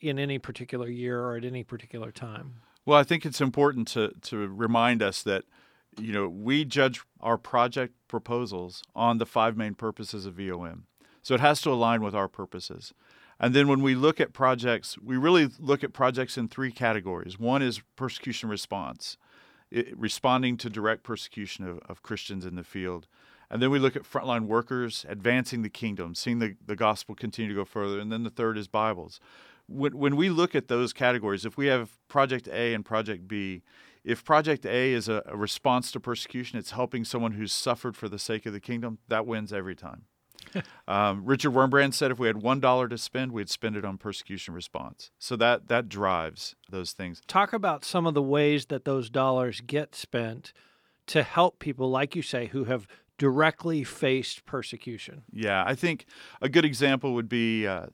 in 0.00 0.18
any 0.18 0.38
particular 0.38 0.88
year 0.88 1.20
or 1.20 1.36
at 1.36 1.44
any 1.44 1.62
particular 1.62 2.10
time? 2.10 2.56
Well 2.86 2.98
i 2.98 3.04
think 3.04 3.24
it's 3.24 3.40
important 3.40 3.88
to 3.88 4.12
to 4.22 4.48
remind 4.48 5.02
us 5.02 5.22
that 5.22 5.44
you 5.98 6.12
know 6.12 6.28
we 6.28 6.64
judge 6.64 7.02
our 7.20 7.38
project 7.38 7.94
proposals 8.08 8.82
on 8.94 9.18
the 9.18 9.26
five 9.26 9.56
main 9.56 9.74
purposes 9.74 10.26
of 10.26 10.34
vom 10.34 10.86
so 11.22 11.34
it 11.34 11.40
has 11.40 11.60
to 11.62 11.70
align 11.70 12.02
with 12.02 12.14
our 12.14 12.28
purposes. 12.28 12.94
And 13.38 13.54
then 13.54 13.68
when 13.68 13.82
we 13.82 13.94
look 13.94 14.20
at 14.20 14.32
projects 14.32 14.98
we 14.98 15.16
really 15.16 15.48
look 15.58 15.82
at 15.84 15.92
projects 15.92 16.36
in 16.36 16.48
three 16.48 16.72
categories. 16.72 17.38
One 17.38 17.62
is 17.62 17.80
persecution 17.96 18.48
response 18.48 19.16
responding 19.94 20.56
to 20.58 20.70
direct 20.70 21.02
persecution 21.02 21.66
of, 21.66 21.78
of 21.88 22.02
Christians 22.02 22.44
in 22.44 22.56
the 22.56 22.64
field. 22.64 23.06
And 23.50 23.60
then 23.60 23.70
we 23.70 23.78
look 23.78 23.96
at 23.96 24.02
frontline 24.02 24.46
workers, 24.46 25.04
advancing 25.08 25.62
the 25.62 25.68
kingdom, 25.68 26.14
seeing 26.14 26.38
the, 26.38 26.56
the 26.64 26.76
gospel 26.76 27.14
continue 27.14 27.48
to 27.48 27.54
go 27.54 27.64
further. 27.64 27.98
And 27.98 28.12
then 28.12 28.22
the 28.22 28.30
third 28.30 28.56
is 28.56 28.68
Bibles. 28.68 29.18
When, 29.66 29.96
when 29.96 30.16
we 30.16 30.28
look 30.30 30.54
at 30.54 30.68
those 30.68 30.92
categories, 30.92 31.44
if 31.44 31.56
we 31.56 31.66
have 31.66 31.98
Project 32.08 32.48
A 32.48 32.74
and 32.74 32.84
Project 32.84 33.26
B, 33.26 33.62
if 34.04 34.24
Project 34.24 34.64
A 34.66 34.92
is 34.92 35.08
a, 35.08 35.22
a 35.26 35.36
response 35.36 35.90
to 35.92 36.00
persecution, 36.00 36.58
it's 36.58 36.70
helping 36.70 37.04
someone 37.04 37.32
who's 37.32 37.52
suffered 37.52 37.96
for 37.96 38.08
the 38.08 38.18
sake 38.18 38.46
of 38.46 38.52
the 38.52 38.60
kingdom, 38.60 38.98
that 39.08 39.26
wins 39.26 39.52
every 39.52 39.74
time. 39.74 40.04
Um, 40.88 41.24
Richard 41.24 41.52
Wurmbrand 41.52 41.94
said 41.94 42.10
if 42.10 42.18
we 42.18 42.26
had 42.26 42.42
one 42.42 42.60
dollar 42.60 42.88
to 42.88 42.98
spend, 42.98 43.32
we'd 43.32 43.50
spend 43.50 43.76
it 43.76 43.84
on 43.84 43.98
persecution 43.98 44.54
response. 44.54 45.10
So 45.18 45.36
that 45.36 45.68
that 45.68 45.88
drives 45.88 46.56
those 46.70 46.92
things. 46.92 47.20
Talk 47.26 47.52
about 47.52 47.84
some 47.84 48.06
of 48.06 48.14
the 48.14 48.22
ways 48.22 48.66
that 48.66 48.84
those 48.84 49.10
dollars 49.10 49.60
get 49.60 49.94
spent 49.94 50.52
to 51.06 51.22
help 51.22 51.58
people, 51.58 51.90
like 51.90 52.14
you 52.14 52.22
say, 52.22 52.46
who 52.46 52.64
have 52.64 52.86
directly 53.18 53.84
faced 53.84 54.46
persecution. 54.46 55.22
Yeah, 55.32 55.62
I 55.66 55.74
think 55.74 56.06
a 56.40 56.48
good 56.48 56.64
example 56.64 57.14
would 57.14 57.28
be 57.28 57.66
uh, 57.66 57.86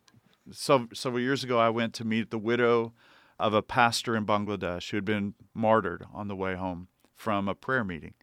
so, 0.53 0.87
several 0.95 1.21
years 1.21 1.43
ago. 1.43 1.59
I 1.59 1.71
went 1.71 1.95
to 1.95 2.05
meet 2.05 2.31
the 2.31 2.39
widow 2.39 2.93
of 3.39 3.53
a 3.53 3.63
pastor 3.63 4.17
in 4.17 4.25
Bangladesh 4.25 4.91
who 4.91 4.97
had 4.97 5.05
been 5.05 5.35
martyred 5.53 6.05
on 6.13 6.29
the 6.29 6.37
way 6.37 6.55
home 6.55 6.89
from 7.15 7.49
a 7.49 7.55
prayer 7.55 7.85
meeting. 7.85 8.15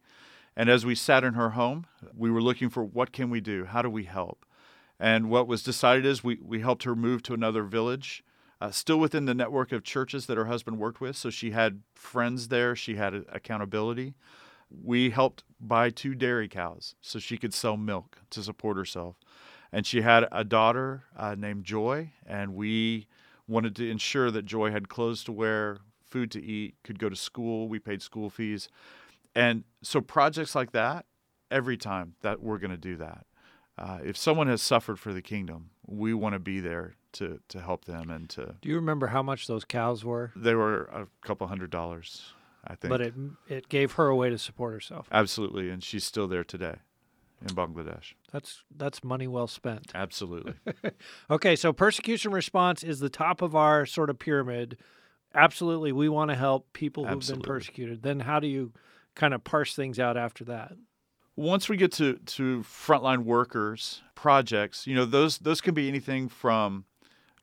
And 0.56 0.68
as 0.68 0.86
we 0.86 0.94
sat 0.94 1.24
in 1.24 1.34
her 1.34 1.50
home, 1.50 1.86
we 2.16 2.30
were 2.30 2.42
looking 2.42 2.70
for 2.70 2.84
what 2.84 3.12
can 3.12 3.30
we 3.30 3.40
do? 3.40 3.64
How 3.64 3.82
do 3.82 3.90
we 3.90 4.04
help? 4.04 4.46
And 5.00 5.28
what 5.28 5.48
was 5.48 5.62
decided 5.62 6.06
is 6.06 6.22
we, 6.22 6.38
we 6.40 6.60
helped 6.60 6.84
her 6.84 6.94
move 6.94 7.22
to 7.24 7.34
another 7.34 7.64
village, 7.64 8.24
uh, 8.60 8.70
still 8.70 8.98
within 8.98 9.24
the 9.24 9.34
network 9.34 9.72
of 9.72 9.82
churches 9.82 10.26
that 10.26 10.36
her 10.36 10.44
husband 10.46 10.78
worked 10.78 11.00
with. 11.00 11.16
So 11.16 11.30
she 11.30 11.50
had 11.50 11.82
friends 11.94 12.48
there, 12.48 12.76
she 12.76 12.94
had 12.94 13.14
accountability. 13.32 14.14
We 14.70 15.10
helped 15.10 15.44
buy 15.60 15.90
two 15.90 16.14
dairy 16.14 16.48
cows 16.48 16.94
so 17.00 17.18
she 17.18 17.36
could 17.36 17.52
sell 17.52 17.76
milk 17.76 18.20
to 18.30 18.42
support 18.42 18.76
herself. 18.76 19.16
And 19.72 19.84
she 19.84 20.02
had 20.02 20.28
a 20.30 20.44
daughter 20.44 21.02
uh, 21.16 21.34
named 21.36 21.64
Joy, 21.64 22.12
and 22.24 22.54
we 22.54 23.08
wanted 23.48 23.74
to 23.76 23.90
ensure 23.90 24.30
that 24.30 24.46
Joy 24.46 24.70
had 24.70 24.88
clothes 24.88 25.24
to 25.24 25.32
wear, 25.32 25.78
food 26.04 26.30
to 26.30 26.42
eat, 26.42 26.76
could 26.84 26.98
go 26.98 27.08
to 27.08 27.16
school. 27.16 27.68
We 27.68 27.80
paid 27.80 28.00
school 28.00 28.30
fees. 28.30 28.68
And 29.34 29.64
so 29.82 30.00
projects 30.00 30.54
like 30.54 30.72
that, 30.72 31.06
every 31.50 31.76
time 31.76 32.14
that 32.22 32.42
we're 32.42 32.58
going 32.58 32.70
to 32.70 32.76
do 32.76 32.96
that. 32.96 33.26
Uh, 33.76 33.98
if 34.04 34.16
someone 34.16 34.46
has 34.46 34.62
suffered 34.62 34.98
for 34.98 35.12
the 35.12 35.22
kingdom, 35.22 35.70
we 35.86 36.14
want 36.14 36.34
to 36.34 36.38
be 36.38 36.60
there 36.60 36.94
to 37.12 37.40
to 37.48 37.60
help 37.60 37.86
them 37.86 38.10
and 38.10 38.28
to. 38.30 38.56
Do 38.60 38.68
you 38.68 38.76
remember 38.76 39.08
how 39.08 39.22
much 39.22 39.46
those 39.46 39.64
cows 39.64 40.04
were? 40.04 40.32
They 40.36 40.54
were 40.54 40.84
a 40.84 41.06
couple 41.26 41.46
hundred 41.46 41.70
dollars, 41.70 42.34
I 42.64 42.74
think. 42.76 42.90
But 42.90 43.00
it 43.00 43.14
it 43.48 43.68
gave 43.68 43.92
her 43.92 44.08
a 44.08 44.16
way 44.16 44.30
to 44.30 44.38
support 44.38 44.74
herself. 44.74 45.08
Absolutely, 45.10 45.70
and 45.70 45.82
she's 45.82 46.04
still 46.04 46.28
there 46.28 46.44
today 46.44 46.76
in 47.40 47.48
Bangladesh. 47.48 48.14
That's 48.32 48.62
that's 48.76 49.02
money 49.02 49.26
well 49.26 49.48
spent. 49.48 49.90
Absolutely. 49.92 50.54
okay, 51.30 51.56
so 51.56 51.72
persecution 51.72 52.30
response 52.30 52.84
is 52.84 53.00
the 53.00 53.10
top 53.10 53.42
of 53.42 53.56
our 53.56 53.86
sort 53.86 54.08
of 54.08 54.18
pyramid. 54.20 54.76
Absolutely, 55.34 55.90
we 55.90 56.08
want 56.08 56.30
to 56.30 56.36
help 56.36 56.72
people 56.72 57.04
who've 57.04 57.16
Absolutely. 57.16 57.42
been 57.42 57.48
persecuted. 57.48 58.02
Then 58.02 58.20
how 58.20 58.38
do 58.38 58.46
you 58.46 58.72
kind 59.14 59.34
of 59.34 59.44
parse 59.44 59.74
things 59.74 59.98
out 59.98 60.16
after 60.16 60.44
that? 60.44 60.72
Once 61.36 61.68
we 61.68 61.76
get 61.76 61.92
to, 61.92 62.14
to 62.26 62.60
frontline 62.60 63.24
workers 63.24 64.02
projects, 64.14 64.86
you 64.86 64.94
know, 64.94 65.04
those 65.04 65.38
those 65.38 65.60
can 65.60 65.74
be 65.74 65.88
anything 65.88 66.28
from 66.28 66.84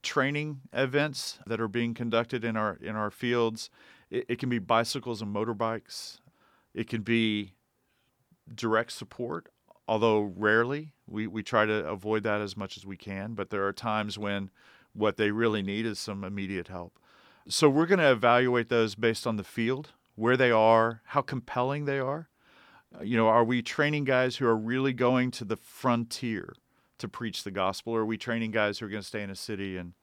training 0.01 0.62
events 0.74 1.40
that 1.46 1.60
are 1.62 1.68
being 1.68 1.94
conducted 1.94 2.44
in 2.44 2.56
our 2.56 2.75
in 2.82 2.96
our 2.96 3.12
fields. 3.12 3.70
It, 4.10 4.25
it 4.30 4.40
can 4.40 4.50
be 4.50 4.60
bicycles 4.60 5.22
and 5.22 5.34
motorbikes. 5.34 6.20
It 6.74 6.88
can 6.88 7.01
be 7.01 7.54
direct 8.54 8.92
support, 8.94 9.50
although 9.88 10.22
rarely. 10.22 10.94
We, 11.08 11.28
we 11.28 11.44
try 11.44 11.66
to 11.66 11.86
avoid 11.86 12.24
that 12.24 12.40
as 12.40 12.56
much 12.56 12.78
as 12.78 12.86
we 12.86 12.96
can, 12.96 13.34
but 13.34 13.50
there 13.50 13.68
are 13.68 13.74
times 13.74 14.18
when 14.18 14.50
what 14.94 15.18
they 15.18 15.32
really 15.32 15.62
need 15.62 15.86
is 15.86 16.00
some 16.00 16.24
immediate 16.24 16.70
help. 16.70 16.98
So 17.48 17.70
we're 17.70 17.86
going 17.86 18.00
to 18.00 18.12
evaluate 18.12 18.70
those 18.70 18.96
based 18.96 19.28
on 19.28 19.36
the 19.36 19.44
field 19.44 19.92
where 20.15 20.38
they 20.38 20.51
are, 20.51 21.01
how 21.06 21.22
compelling 21.22 21.86
they 21.86 22.00
are. 22.00 22.30
Uh, 22.98 23.03
you 23.03 23.18
know, 23.18 23.27
are 23.27 23.44
we 23.44 23.62
training 23.62 24.03
guys 24.03 24.38
who 24.38 24.46
are 24.46 24.58
really 24.58 24.94
going 24.94 25.32
to 25.32 25.46
the 25.46 25.56
frontier 25.56 26.53
to 26.98 27.08
preach 27.08 27.44
the 27.44 27.51
gospel, 27.51 27.94
or 27.94 28.01
are 28.01 28.06
we 28.06 28.18
training 28.18 28.51
guys 28.51 28.80
who 28.80 28.86
are 28.86 28.89
going 28.89 29.01
to 29.01 29.08
stay 29.08 29.24
in 29.24 29.30
a 29.30 29.36
city 29.36 29.77
and 29.77 29.94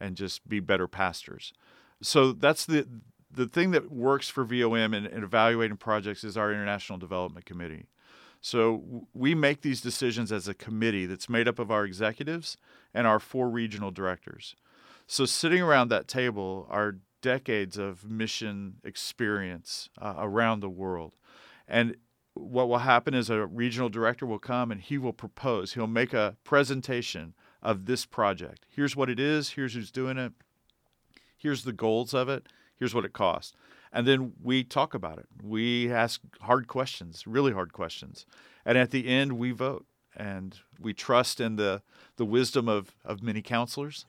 and 0.00 0.16
just 0.16 0.48
be 0.48 0.60
better 0.60 0.86
pastors? 0.86 1.52
So 2.00 2.32
that's 2.32 2.64
the 2.64 2.86
the 3.30 3.46
thing 3.46 3.72
that 3.72 3.90
works 3.90 4.28
for 4.28 4.44
VOM 4.44 4.94
and, 4.94 5.06
in 5.06 5.22
evaluating 5.22 5.76
projects 5.76 6.24
is 6.24 6.36
our 6.36 6.50
international 6.50 6.98
development 6.98 7.44
committee. 7.44 7.86
So 8.40 9.06
we 9.12 9.34
make 9.34 9.62
these 9.62 9.80
decisions 9.80 10.30
as 10.30 10.46
a 10.48 10.54
committee 10.54 11.06
that's 11.06 11.28
made 11.28 11.48
up 11.48 11.58
of 11.58 11.70
our 11.70 11.84
executives 11.84 12.56
and 12.94 13.06
our 13.06 13.18
four 13.18 13.50
regional 13.50 13.90
directors. 13.90 14.54
So 15.06 15.24
sitting 15.24 15.60
around 15.60 15.88
that 15.88 16.06
table 16.06 16.66
are 16.70 16.96
decades 17.20 17.76
of 17.76 18.08
mission 18.08 18.76
experience 18.84 19.88
uh, 20.00 20.14
around 20.18 20.60
the 20.60 20.68
world. 20.68 21.16
And 21.66 21.96
what 22.34 22.68
will 22.68 22.78
happen 22.78 23.14
is 23.14 23.30
a 23.30 23.46
regional 23.46 23.88
director 23.88 24.24
will 24.24 24.38
come 24.38 24.70
and 24.70 24.80
he 24.80 24.98
will 24.98 25.12
propose, 25.12 25.74
he'll 25.74 25.86
make 25.86 26.12
a 26.12 26.36
presentation 26.44 27.34
of 27.62 27.86
this 27.86 28.06
project. 28.06 28.64
Here's 28.68 28.94
what 28.94 29.10
it 29.10 29.18
is, 29.18 29.50
here's 29.50 29.74
who's 29.74 29.90
doing 29.90 30.18
it, 30.18 30.32
here's 31.36 31.64
the 31.64 31.72
goals 31.72 32.14
of 32.14 32.28
it, 32.28 32.46
here's 32.76 32.94
what 32.94 33.04
it 33.04 33.12
costs. 33.12 33.54
And 33.92 34.06
then 34.06 34.32
we 34.42 34.64
talk 34.64 34.94
about 34.94 35.18
it. 35.18 35.26
We 35.42 35.90
ask 35.90 36.20
hard 36.42 36.68
questions, 36.68 37.26
really 37.26 37.52
hard 37.52 37.72
questions. 37.72 38.26
And 38.64 38.76
at 38.76 38.90
the 38.90 39.08
end, 39.08 39.38
we 39.38 39.50
vote. 39.50 39.86
And 40.14 40.58
we 40.80 40.92
trust 40.92 41.40
in 41.40 41.56
the, 41.56 41.82
the 42.16 42.24
wisdom 42.24 42.68
of, 42.68 42.94
of 43.04 43.22
many 43.22 43.40
counselors. 43.40 44.04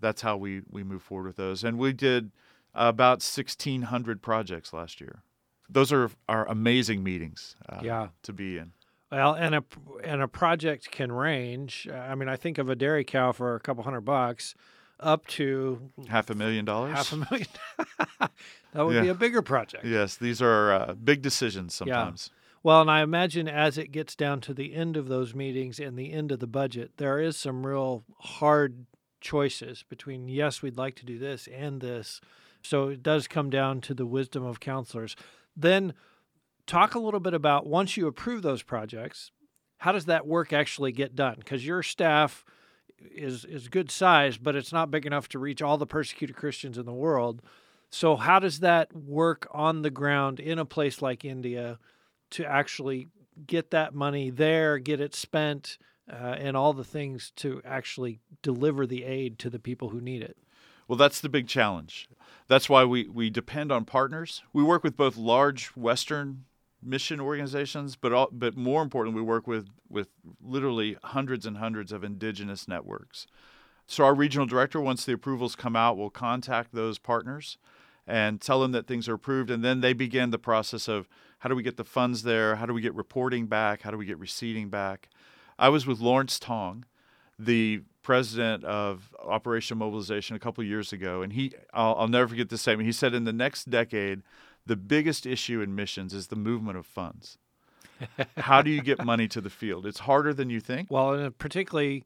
That's 0.00 0.22
how 0.22 0.36
we, 0.36 0.62
we 0.70 0.82
move 0.82 1.02
forward 1.02 1.26
with 1.26 1.36
those. 1.36 1.62
And 1.62 1.78
we 1.78 1.92
did 1.92 2.32
about 2.74 3.22
1,600 3.22 4.22
projects 4.22 4.72
last 4.72 5.00
year. 5.00 5.22
Those 5.68 5.92
are, 5.92 6.10
are 6.28 6.48
amazing 6.48 7.02
meetings 7.02 7.56
uh, 7.68 7.80
yeah. 7.82 8.08
to 8.22 8.32
be 8.32 8.58
in. 8.58 8.72
Well, 9.12 9.34
and 9.34 9.56
a 9.56 9.64
and 10.04 10.22
a 10.22 10.28
project 10.28 10.92
can 10.92 11.10
range. 11.10 11.88
I 11.92 12.14
mean, 12.14 12.28
I 12.28 12.36
think 12.36 12.58
of 12.58 12.68
a 12.68 12.76
dairy 12.76 13.04
cow 13.04 13.32
for 13.32 13.56
a 13.56 13.60
couple 13.60 13.82
hundred 13.82 14.02
bucks, 14.02 14.54
up 15.00 15.26
to 15.28 15.90
half 16.08 16.30
a 16.30 16.34
million 16.34 16.64
dollars. 16.64 16.94
Half 16.94 17.12
a 17.12 17.16
million. 17.16 17.48
that 18.20 18.86
would 18.86 18.94
yeah. 18.94 19.02
be 19.02 19.08
a 19.08 19.14
bigger 19.14 19.42
project. 19.42 19.84
Yes, 19.84 20.16
these 20.16 20.40
are 20.40 20.72
uh, 20.72 20.94
big 20.94 21.22
decisions 21.22 21.74
sometimes. 21.74 22.30
Yeah. 22.30 22.36
Well, 22.62 22.82
and 22.82 22.90
I 22.90 23.02
imagine 23.02 23.48
as 23.48 23.78
it 23.78 23.90
gets 23.90 24.14
down 24.14 24.42
to 24.42 24.54
the 24.54 24.74
end 24.74 24.96
of 24.96 25.08
those 25.08 25.34
meetings 25.34 25.80
and 25.80 25.98
the 25.98 26.12
end 26.12 26.30
of 26.30 26.40
the 26.40 26.46
budget, 26.46 26.92
there 26.98 27.18
is 27.18 27.36
some 27.36 27.66
real 27.66 28.04
hard 28.18 28.86
choices 29.20 29.82
between 29.88 30.28
yes, 30.28 30.62
we'd 30.62 30.76
like 30.76 30.94
to 30.96 31.06
do 31.06 31.18
this 31.18 31.48
and 31.48 31.80
this 31.80 32.20
so 32.62 32.88
it 32.88 33.02
does 33.02 33.28
come 33.28 33.50
down 33.50 33.80
to 33.82 33.94
the 33.94 34.06
wisdom 34.06 34.44
of 34.44 34.60
counselors. 34.60 35.16
Then 35.56 35.94
talk 36.66 36.94
a 36.94 37.00
little 37.00 37.20
bit 37.20 37.34
about 37.34 37.66
once 37.66 37.96
you 37.96 38.06
approve 38.06 38.42
those 38.42 38.62
projects, 38.62 39.30
how 39.78 39.92
does 39.92 40.04
that 40.06 40.26
work 40.26 40.52
actually 40.52 40.92
get 40.92 41.16
done? 41.16 41.36
Because 41.38 41.66
your 41.66 41.82
staff 41.82 42.44
is 43.14 43.44
is 43.44 43.68
good 43.68 43.90
size, 43.90 44.36
but 44.36 44.54
it's 44.54 44.72
not 44.72 44.90
big 44.90 45.06
enough 45.06 45.28
to 45.28 45.38
reach 45.38 45.62
all 45.62 45.78
the 45.78 45.86
persecuted 45.86 46.36
Christians 46.36 46.78
in 46.78 46.84
the 46.86 46.92
world. 46.92 47.42
So 47.90 48.16
how 48.16 48.38
does 48.38 48.60
that 48.60 48.94
work 48.94 49.48
on 49.52 49.82
the 49.82 49.90
ground 49.90 50.38
in 50.38 50.58
a 50.58 50.64
place 50.64 51.02
like 51.02 51.24
India 51.24 51.78
to 52.32 52.44
actually 52.44 53.08
get 53.46 53.70
that 53.70 53.94
money 53.94 54.30
there, 54.30 54.78
get 54.78 55.00
it 55.00 55.14
spent, 55.14 55.78
uh, 56.10 56.36
and 56.38 56.56
all 56.56 56.72
the 56.72 56.84
things 56.84 57.32
to 57.36 57.60
actually 57.64 58.20
deliver 58.42 58.86
the 58.86 59.04
aid 59.04 59.38
to 59.40 59.50
the 59.50 59.58
people 59.58 59.88
who 59.88 60.00
need 60.00 60.22
it? 60.22 60.36
Well, 60.90 60.96
that's 60.96 61.20
the 61.20 61.28
big 61.28 61.46
challenge. 61.46 62.08
That's 62.48 62.68
why 62.68 62.82
we, 62.82 63.06
we 63.06 63.30
depend 63.30 63.70
on 63.70 63.84
partners. 63.84 64.42
We 64.52 64.64
work 64.64 64.82
with 64.82 64.96
both 64.96 65.16
large 65.16 65.68
Western 65.76 66.46
mission 66.82 67.20
organizations, 67.20 67.94
but 67.94 68.12
all, 68.12 68.28
but 68.32 68.56
more 68.56 68.82
importantly, 68.82 69.22
we 69.22 69.24
work 69.24 69.46
with 69.46 69.68
with 69.88 70.08
literally 70.42 70.96
hundreds 71.04 71.46
and 71.46 71.58
hundreds 71.58 71.92
of 71.92 72.02
indigenous 72.02 72.66
networks. 72.66 73.28
So 73.86 74.04
our 74.04 74.16
regional 74.16 74.48
director, 74.48 74.80
once 74.80 75.04
the 75.04 75.12
approvals 75.12 75.54
come 75.54 75.76
out, 75.76 75.96
will 75.96 76.10
contact 76.10 76.74
those 76.74 76.98
partners 76.98 77.56
and 78.04 78.40
tell 78.40 78.60
them 78.60 78.72
that 78.72 78.88
things 78.88 79.08
are 79.08 79.14
approved, 79.14 79.48
and 79.48 79.64
then 79.64 79.82
they 79.82 79.92
begin 79.92 80.30
the 80.30 80.38
process 80.40 80.88
of 80.88 81.08
how 81.38 81.48
do 81.48 81.54
we 81.54 81.62
get 81.62 81.76
the 81.76 81.84
funds 81.84 82.24
there, 82.24 82.56
how 82.56 82.66
do 82.66 82.74
we 82.74 82.80
get 82.80 82.96
reporting 82.96 83.46
back, 83.46 83.82
how 83.82 83.92
do 83.92 83.96
we 83.96 84.06
get 84.06 84.18
receipting 84.18 84.70
back. 84.70 85.08
I 85.56 85.68
was 85.68 85.86
with 85.86 86.00
Lawrence 86.00 86.40
Tong, 86.40 86.84
the 87.38 87.82
president 88.02 88.64
of 88.64 89.14
Operation 89.30 89.78
Mobilization 89.78 90.36
a 90.36 90.38
couple 90.38 90.62
years 90.64 90.92
ago, 90.92 91.22
and 91.22 91.32
he 91.32 91.52
I'll, 91.72 91.94
I'll 91.96 92.08
never 92.08 92.28
forget 92.28 92.48
this 92.48 92.62
statement. 92.62 92.86
He 92.86 92.92
said, 92.92 93.14
"In 93.14 93.24
the 93.24 93.32
next 93.32 93.70
decade, 93.70 94.22
the 94.66 94.76
biggest 94.76 95.26
issue 95.26 95.60
in 95.60 95.74
missions 95.74 96.12
is 96.12 96.28
the 96.28 96.36
movement 96.36 96.78
of 96.78 96.86
funds. 96.86 97.38
How 98.36 98.62
do 98.62 98.70
you 98.70 98.82
get 98.82 99.04
money 99.04 99.28
to 99.28 99.40
the 99.40 99.50
field? 99.50 99.86
It's 99.86 100.00
harder 100.00 100.34
than 100.34 100.50
you 100.50 100.60
think." 100.60 100.90
Well, 100.90 101.14
and 101.14 101.38
particularly, 101.38 102.04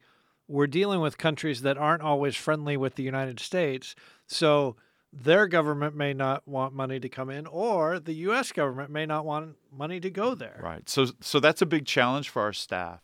we're 0.49 0.67
dealing 0.67 1.01
with 1.01 1.19
countries 1.19 1.63
that 1.63 1.79
aren't 1.79 2.03
always 2.03 2.37
friendly 2.37 2.77
with 2.77 2.97
the 2.97 3.03
United 3.03 3.41
States, 3.41 3.95
so 4.27 4.77
their 5.13 5.47
government 5.47 5.95
may 5.95 6.13
not 6.13 6.47
want 6.47 6.75
money 6.75 6.99
to 6.99 7.09
come 7.09 7.31
in, 7.31 7.47
or 7.47 8.01
the 8.01 8.15
U.S. 8.15 8.53
government 8.53 8.91
may 8.91 9.07
not 9.07 9.25
want 9.25 9.57
money 9.73 10.01
to 10.01 10.11
go 10.11 10.35
there. 10.35 10.61
Right. 10.63 10.89
So, 10.89 11.07
so 11.21 11.41
that's 11.41 11.63
a 11.63 11.67
big 11.67 11.87
challenge 11.87 12.29
for 12.29 12.43
our 12.43 12.53
staff. 12.53 13.01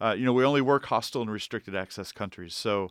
Uh, 0.00 0.14
you 0.16 0.24
know, 0.24 0.32
we 0.32 0.44
only 0.44 0.62
work 0.62 0.86
hostile 0.86 1.20
and 1.20 1.30
restricted 1.30 1.74
access 1.74 2.12
countries, 2.12 2.54
so 2.54 2.90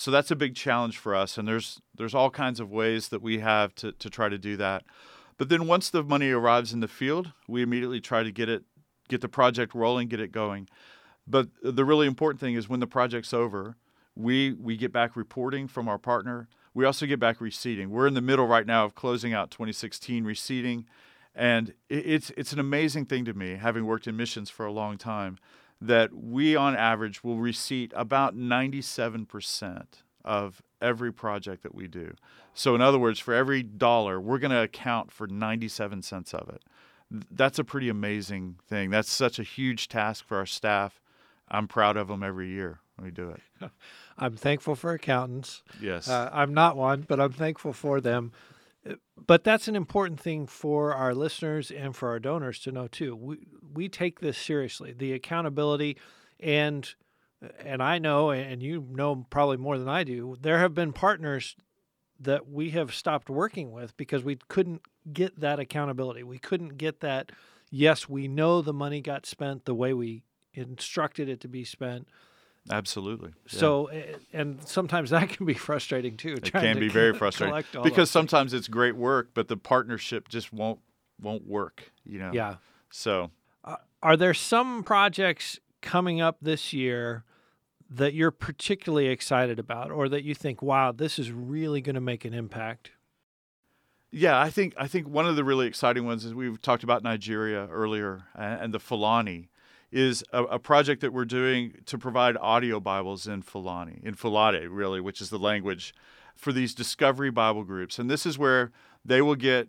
so 0.00 0.10
that's 0.10 0.30
a 0.30 0.36
big 0.36 0.54
challenge 0.54 0.96
for 0.96 1.14
us. 1.14 1.36
And 1.36 1.46
there's 1.46 1.78
there's 1.94 2.14
all 2.14 2.30
kinds 2.30 2.58
of 2.58 2.70
ways 2.70 3.08
that 3.08 3.20
we 3.20 3.40
have 3.40 3.74
to 3.74 3.92
to 3.92 4.08
try 4.08 4.30
to 4.30 4.38
do 4.38 4.56
that. 4.56 4.82
But 5.36 5.50
then 5.50 5.66
once 5.66 5.90
the 5.90 6.02
money 6.02 6.30
arrives 6.30 6.72
in 6.72 6.80
the 6.80 6.88
field, 6.88 7.34
we 7.46 7.60
immediately 7.60 8.00
try 8.00 8.22
to 8.22 8.32
get 8.32 8.48
it 8.48 8.64
get 9.10 9.20
the 9.20 9.28
project 9.28 9.74
rolling, 9.74 10.08
get 10.08 10.18
it 10.18 10.32
going. 10.32 10.70
But 11.26 11.48
the 11.62 11.84
really 11.84 12.06
important 12.06 12.40
thing 12.40 12.54
is 12.54 12.66
when 12.66 12.80
the 12.80 12.86
project's 12.86 13.34
over, 13.34 13.76
we 14.16 14.54
we 14.54 14.78
get 14.78 14.90
back 14.90 15.16
reporting 15.16 15.68
from 15.68 15.86
our 15.86 15.98
partner. 15.98 16.48
We 16.72 16.86
also 16.86 17.04
get 17.04 17.20
back 17.20 17.38
receipting. 17.38 17.90
We're 17.90 18.06
in 18.06 18.14
the 18.14 18.22
middle 18.22 18.46
right 18.46 18.66
now 18.66 18.86
of 18.86 18.94
closing 18.94 19.34
out 19.34 19.50
2016 19.50 20.24
receipting, 20.24 20.86
and 21.34 21.74
it's 21.90 22.30
it's 22.38 22.54
an 22.54 22.58
amazing 22.58 23.04
thing 23.04 23.26
to 23.26 23.34
me, 23.34 23.56
having 23.56 23.84
worked 23.84 24.06
in 24.06 24.16
missions 24.16 24.48
for 24.48 24.64
a 24.64 24.72
long 24.72 24.96
time, 24.96 25.36
that 25.80 26.12
we 26.12 26.54
on 26.56 26.76
average 26.76 27.24
will 27.24 27.38
receipt 27.38 27.92
about 27.96 28.36
97% 28.36 29.84
of 30.24 30.62
every 30.80 31.12
project 31.12 31.62
that 31.62 31.74
we 31.74 31.86
do. 31.86 32.14
So 32.54 32.74
in 32.74 32.80
other 32.80 32.98
words, 32.98 33.18
for 33.18 33.32
every 33.32 33.62
dollar, 33.62 34.20
we're 34.20 34.38
going 34.38 34.50
to 34.50 34.62
account 34.62 35.10
for 35.10 35.26
97 35.26 36.02
cents 36.02 36.34
of 36.34 36.48
it. 36.48 36.62
That's 37.30 37.58
a 37.58 37.64
pretty 37.64 37.88
amazing 37.88 38.56
thing. 38.68 38.90
That's 38.90 39.10
such 39.10 39.38
a 39.38 39.42
huge 39.42 39.88
task 39.88 40.26
for 40.26 40.36
our 40.36 40.46
staff. 40.46 41.00
I'm 41.48 41.66
proud 41.66 41.96
of 41.96 42.08
them 42.08 42.22
every 42.22 42.48
year 42.48 42.80
when 42.96 43.06
we 43.06 43.10
do 43.10 43.30
it. 43.30 43.70
I'm 44.18 44.36
thankful 44.36 44.76
for 44.76 44.92
accountants. 44.92 45.62
Yes. 45.80 46.08
Uh, 46.08 46.30
I'm 46.32 46.54
not 46.54 46.76
one, 46.76 47.04
but 47.08 47.18
I'm 47.18 47.32
thankful 47.32 47.72
for 47.72 48.00
them. 48.00 48.32
But 49.16 49.44
that's 49.44 49.68
an 49.68 49.76
important 49.76 50.20
thing 50.20 50.46
for 50.46 50.94
our 50.94 51.14
listeners 51.14 51.70
and 51.70 51.94
for 51.94 52.08
our 52.08 52.18
donors 52.18 52.58
to 52.60 52.72
know 52.72 52.88
too. 52.88 53.14
We 53.14 53.38
we 53.72 53.88
take 53.88 54.20
this 54.20 54.38
seriously. 54.38 54.92
The 54.92 55.12
accountability 55.12 55.96
and 56.38 56.92
and 57.58 57.82
I 57.82 57.98
know 57.98 58.30
and 58.30 58.62
you 58.62 58.86
know 58.90 59.26
probably 59.30 59.56
more 59.56 59.78
than 59.78 59.88
I 59.88 60.04
do. 60.04 60.36
There 60.40 60.58
have 60.58 60.74
been 60.74 60.92
partners 60.92 61.56
that 62.18 62.48
we 62.48 62.70
have 62.70 62.94
stopped 62.94 63.30
working 63.30 63.72
with 63.72 63.96
because 63.96 64.22
we 64.22 64.38
couldn't 64.48 64.82
get 65.12 65.40
that 65.40 65.58
accountability. 65.58 66.22
We 66.22 66.38
couldn't 66.38 66.76
get 66.76 67.00
that 67.00 67.32
yes, 67.70 68.08
we 68.08 68.28
know 68.28 68.60
the 68.62 68.72
money 68.72 69.00
got 69.00 69.26
spent 69.26 69.64
the 69.64 69.74
way 69.74 69.94
we 69.94 70.22
instructed 70.52 71.28
it 71.28 71.40
to 71.40 71.48
be 71.48 71.64
spent 71.64 72.08
Absolutely. 72.70 73.32
So, 73.46 73.90
and 74.32 74.66
sometimes 74.66 75.10
that 75.10 75.28
can 75.28 75.46
be 75.46 75.54
frustrating 75.68 76.16
too. 76.16 76.34
It 76.34 76.52
can 76.52 76.78
be 76.78 76.88
very 77.00 77.12
frustrating 77.12 77.64
because 77.82 78.10
sometimes 78.10 78.54
it's 78.54 78.68
great 78.68 78.96
work, 78.96 79.30
but 79.34 79.48
the 79.48 79.56
partnership 79.56 80.28
just 80.28 80.52
won't 80.52 80.80
won't 81.20 81.46
work. 81.46 81.92
You 82.04 82.18
know. 82.20 82.30
Yeah. 82.32 82.56
So, 82.90 83.30
uh, 83.64 83.76
are 84.02 84.16
there 84.16 84.34
some 84.34 84.82
projects 84.82 85.58
coming 85.80 86.20
up 86.20 86.38
this 86.40 86.72
year 86.72 87.24
that 87.88 88.14
you're 88.14 88.30
particularly 88.30 89.08
excited 89.08 89.58
about, 89.58 89.90
or 89.90 90.08
that 90.08 90.22
you 90.22 90.34
think, 90.34 90.62
"Wow, 90.62 90.92
this 90.92 91.18
is 91.18 91.32
really 91.32 91.80
going 91.80 91.94
to 91.94 92.00
make 92.00 92.24
an 92.24 92.34
impact"? 92.34 92.92
Yeah, 94.12 94.40
I 94.40 94.50
think 94.50 94.74
I 94.76 94.88
think 94.88 95.08
one 95.08 95.26
of 95.26 95.36
the 95.36 95.44
really 95.44 95.66
exciting 95.66 96.04
ones 96.04 96.24
is 96.24 96.34
we've 96.34 96.60
talked 96.60 96.82
about 96.82 97.02
Nigeria 97.02 97.68
earlier 97.68 98.24
and, 98.34 98.60
and 98.62 98.74
the 98.74 98.80
Fulani 98.80 99.49
is 99.92 100.22
a, 100.32 100.44
a, 100.44 100.58
project 100.58 101.00
that 101.00 101.12
we're 101.12 101.24
doing 101.24 101.74
to 101.86 101.98
provide 101.98 102.36
audio 102.36 102.78
Bibles 102.78 103.26
in 103.26 103.42
Fulani, 103.42 104.00
in 104.02 104.14
Fulfulde, 104.14 104.68
really, 104.68 105.00
which 105.00 105.20
is 105.20 105.30
the 105.30 105.38
language 105.38 105.92
for 106.36 106.52
these 106.52 106.74
discovery 106.74 107.30
Bible 107.30 107.64
groups. 107.64 107.98
And 107.98 108.08
this 108.08 108.24
is 108.24 108.38
where 108.38 108.70
they 109.04 109.20
will 109.20 109.34
get 109.34 109.68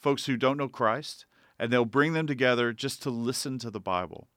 folks 0.00 0.26
who 0.26 0.36
don't 0.36 0.56
know 0.56 0.68
Christ 0.68 1.26
and 1.58 1.72
they'll 1.72 1.84
bring 1.84 2.12
them 2.12 2.26
together 2.26 2.72
just 2.72 3.02
to 3.02 3.10
listen 3.10 3.58
to 3.60 3.70
the 3.70 3.80
Bible. 3.80 4.28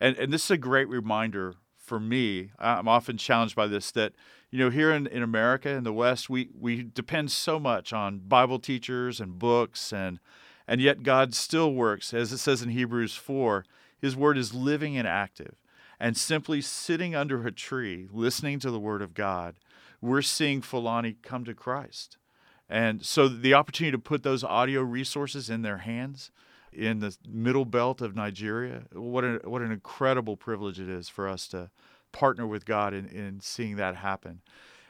And, 0.00 0.16
and 0.16 0.32
this 0.32 0.44
is 0.46 0.50
a 0.50 0.58
great 0.58 0.88
reminder 0.88 1.54
for 1.78 2.00
me. 2.00 2.50
I'm 2.58 2.88
often 2.88 3.16
challenged 3.16 3.54
by 3.54 3.68
this 3.68 3.92
that, 3.92 4.12
you 4.50 4.58
know, 4.58 4.70
here 4.70 4.90
in, 4.90 5.06
in 5.06 5.22
America, 5.22 5.68
in 5.68 5.84
the 5.84 5.92
West, 5.92 6.28
we, 6.28 6.48
we 6.58 6.82
depend 6.82 7.30
so 7.30 7.60
much 7.60 7.92
on 7.92 8.22
Bible 8.26 8.58
teachers 8.58 9.20
and 9.20 9.38
books, 9.38 9.92
and, 9.92 10.18
and 10.66 10.80
yet 10.80 11.02
God 11.04 11.34
still 11.34 11.72
works, 11.72 12.12
as 12.12 12.32
it 12.32 12.38
says 12.38 12.60
in 12.62 12.70
Hebrews 12.70 13.14
4 13.14 13.64
his 14.04 14.14
word 14.14 14.36
is 14.36 14.52
living 14.52 14.96
and 14.96 15.08
active. 15.08 15.56
And 15.98 16.16
simply 16.16 16.60
sitting 16.60 17.14
under 17.14 17.46
a 17.46 17.52
tree, 17.52 18.08
listening 18.12 18.58
to 18.60 18.70
the 18.70 18.80
word 18.80 19.00
of 19.00 19.14
God, 19.14 19.54
we're 20.00 20.22
seeing 20.22 20.60
Fulani 20.60 21.16
come 21.22 21.44
to 21.44 21.54
Christ. 21.54 22.18
And 22.68 23.04
so 23.04 23.28
the 23.28 23.54
opportunity 23.54 23.92
to 23.92 23.98
put 23.98 24.22
those 24.22 24.44
audio 24.44 24.82
resources 24.82 25.48
in 25.48 25.62
their 25.62 25.78
hands 25.78 26.30
in 26.72 26.98
the 26.98 27.16
middle 27.26 27.64
belt 27.64 28.02
of 28.02 28.16
Nigeria, 28.16 28.82
what, 28.92 29.24
a, 29.24 29.40
what 29.44 29.62
an 29.62 29.72
incredible 29.72 30.36
privilege 30.36 30.80
it 30.80 30.88
is 30.88 31.08
for 31.08 31.28
us 31.28 31.46
to 31.48 31.70
partner 32.12 32.46
with 32.46 32.66
God 32.66 32.92
in, 32.92 33.06
in 33.06 33.40
seeing 33.40 33.76
that 33.76 33.96
happen 33.96 34.42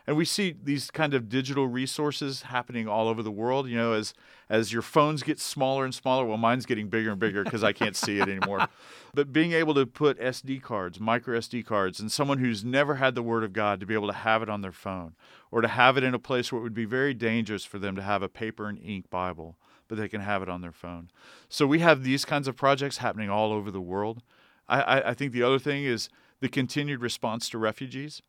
and 0.07 0.17
we 0.17 0.25
see 0.25 0.55
these 0.63 0.91
kind 0.91 1.15
of 1.15 1.29
digital 1.29 1.67
resources 1.67 2.43
happening 2.43 2.87
all 2.87 3.09
over 3.09 3.23
the 3.23 3.31
world 3.31 3.69
you 3.69 3.77
know 3.77 3.93
as 3.93 4.15
as 4.49 4.73
your 4.73 4.83
phones 4.83 5.23
get 5.23 5.41
smaller 5.41 5.85
and 5.85 5.95
smaller 5.95 6.25
well 6.25 6.37
mine's 6.37 6.67
getting 6.67 6.89
bigger 6.89 7.11
and 7.11 7.21
bigger 7.21 7.45
because 7.45 7.65
i 7.65 7.73
can't 7.73 7.97
see 7.97 8.19
it 8.19 8.29
anymore. 8.29 8.69
But 9.17 9.33
being 9.33 9.53
able 9.53 9.75
to 9.75 9.87
put 9.87 10.19
sd 10.19 10.61
cards 10.61 10.99
micro 10.99 11.39
sd 11.39 11.65
cards 11.65 12.01
and 12.01 12.11
someone 12.11 12.39
who's 12.39 12.65
never 12.65 12.97
had 12.97 13.15
the 13.15 13.23
word 13.23 13.45
of 13.45 13.53
god 13.53 13.79
to 13.79 13.87
be 13.87 13.95
able 13.95 14.09
to 14.09 14.13
have 14.13 14.43
it 14.43 14.49
on 14.49 14.61
their 14.61 14.73
phone 14.73 15.15
or 15.53 15.61
to 15.61 15.69
have 15.69 15.97
it 15.97 16.03
in 16.03 16.15
a 16.15 16.19
place 16.19 16.51
where 16.51 16.59
it 16.59 16.65
would 16.65 16.75
be 16.75 16.85
very 16.85 17.15
dangerous 17.15 17.65
for 17.65 17.79
them 17.79 17.95
to 17.95 18.03
have 18.03 18.23
a 18.23 18.29
paper 18.29 18.69
and 18.69 18.81
ink 18.83 19.09
bible 19.11 19.57
but 19.89 19.99
they 19.99 20.09
can 20.09 20.21
have 20.21 20.43
it 20.43 20.49
on 20.49 20.61
their 20.61 20.73
phone. 20.73 21.11
So 21.49 21.67
we 21.67 21.81
have 21.81 22.03
these 22.03 22.25
kinds 22.25 22.49
of 22.49 22.57
projects 22.57 22.99
happening 22.99 23.31
all 23.31 23.53
over 23.53 23.71
the 23.71 23.81
world. 23.81 24.23
I, 24.69 24.81
I, 24.81 25.11
I 25.11 25.15
think 25.15 25.33
the 25.33 25.43
other 25.43 25.59
thing 25.59 25.85
is 25.85 26.09
the 26.41 26.49
continued 26.49 27.01
response 27.01 27.49
to 27.51 27.59
refugees 27.59 28.23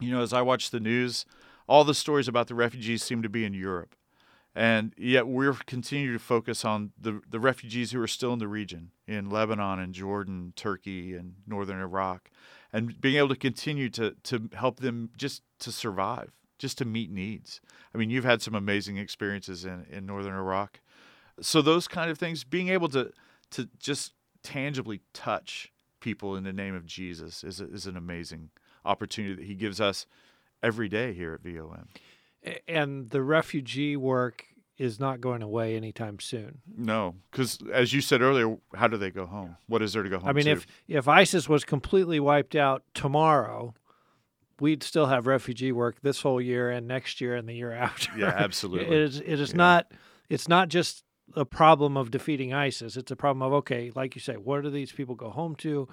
you 0.00 0.10
know, 0.10 0.22
as 0.22 0.32
I 0.32 0.42
watch 0.42 0.70
the 0.70 0.80
news, 0.80 1.24
all 1.68 1.84
the 1.84 1.94
stories 1.94 2.28
about 2.28 2.48
the 2.48 2.54
refugees 2.54 3.02
seem 3.02 3.22
to 3.22 3.28
be 3.28 3.44
in 3.44 3.54
Europe. 3.54 3.94
And 4.54 4.94
yet 4.96 5.26
we're 5.26 5.52
continuing 5.66 6.16
to 6.16 6.24
focus 6.24 6.64
on 6.64 6.92
the, 6.98 7.20
the 7.28 7.38
refugees 7.38 7.92
who 7.92 8.00
are 8.00 8.08
still 8.08 8.32
in 8.32 8.38
the 8.38 8.48
region, 8.48 8.90
in 9.06 9.28
Lebanon 9.28 9.78
and 9.78 9.92
Jordan, 9.92 10.54
Turkey, 10.56 11.14
and 11.14 11.34
northern 11.46 11.78
Iraq, 11.78 12.30
and 12.72 12.98
being 12.98 13.16
able 13.16 13.28
to 13.28 13.36
continue 13.36 13.90
to, 13.90 14.16
to 14.22 14.48
help 14.54 14.80
them 14.80 15.10
just 15.14 15.42
to 15.58 15.70
survive, 15.70 16.32
just 16.58 16.78
to 16.78 16.86
meet 16.86 17.10
needs. 17.10 17.60
I 17.94 17.98
mean, 17.98 18.08
you've 18.08 18.24
had 18.24 18.40
some 18.40 18.54
amazing 18.54 18.96
experiences 18.96 19.66
in, 19.66 19.84
in 19.90 20.06
northern 20.06 20.34
Iraq. 20.34 20.80
So 21.42 21.60
those 21.60 21.86
kind 21.86 22.10
of 22.10 22.18
things, 22.18 22.42
being 22.42 22.70
able 22.70 22.88
to, 22.88 23.12
to 23.50 23.68
just 23.78 24.14
tangibly 24.42 25.02
touch 25.12 25.70
people 26.00 26.34
in 26.34 26.44
the 26.44 26.52
name 26.52 26.74
of 26.74 26.86
Jesus 26.86 27.44
is, 27.44 27.60
is 27.60 27.86
an 27.86 27.96
amazing 27.96 28.50
opportunity 28.86 29.34
that 29.34 29.44
He 29.44 29.54
gives 29.54 29.80
us 29.80 30.06
every 30.62 30.88
day 30.88 31.12
here 31.12 31.34
at 31.34 31.42
VOM. 31.42 31.88
And 32.68 33.10
the 33.10 33.22
refugee 33.22 33.96
work 33.96 34.44
is 34.78 35.00
not 35.00 35.20
going 35.20 35.42
away 35.42 35.76
anytime 35.76 36.18
soon. 36.20 36.58
No, 36.76 37.14
because 37.30 37.58
as 37.72 37.92
you 37.92 38.00
said 38.00 38.20
earlier, 38.20 38.56
how 38.74 38.88
do 38.88 38.96
they 38.96 39.10
go 39.10 39.26
home? 39.26 39.56
What 39.66 39.82
is 39.82 39.92
there 39.92 40.02
to 40.02 40.08
go 40.08 40.18
home? 40.18 40.28
I 40.28 40.32
mean, 40.32 40.44
to? 40.44 40.52
if 40.52 40.66
if 40.86 41.08
ISIS 41.08 41.48
was 41.48 41.64
completely 41.64 42.20
wiped 42.20 42.54
out 42.54 42.82
tomorrow, 42.94 43.74
we'd 44.60 44.82
still 44.82 45.06
have 45.06 45.26
refugee 45.26 45.72
work 45.72 45.96
this 46.02 46.20
whole 46.20 46.40
year 46.40 46.70
and 46.70 46.86
next 46.86 47.20
year 47.20 47.34
and 47.34 47.48
the 47.48 47.54
year 47.54 47.72
after. 47.72 48.16
Yeah, 48.18 48.34
absolutely. 48.36 48.94
it 48.94 49.02
is. 49.02 49.20
It 49.20 49.40
is 49.40 49.50
yeah. 49.50 49.56
not. 49.56 49.92
It's 50.28 50.48
not 50.48 50.68
just 50.68 51.04
a 51.34 51.44
problem 51.44 51.96
of 51.96 52.10
defeating 52.10 52.52
ISIS. 52.52 52.96
It's 52.96 53.10
a 53.10 53.16
problem 53.16 53.42
of 53.42 53.52
okay, 53.54 53.90
like 53.94 54.14
you 54.14 54.20
say, 54.20 54.34
what 54.34 54.62
do 54.62 54.70
these 54.70 54.92
people 54.92 55.14
go 55.14 55.30
home 55.30 55.56
to? 55.56 55.88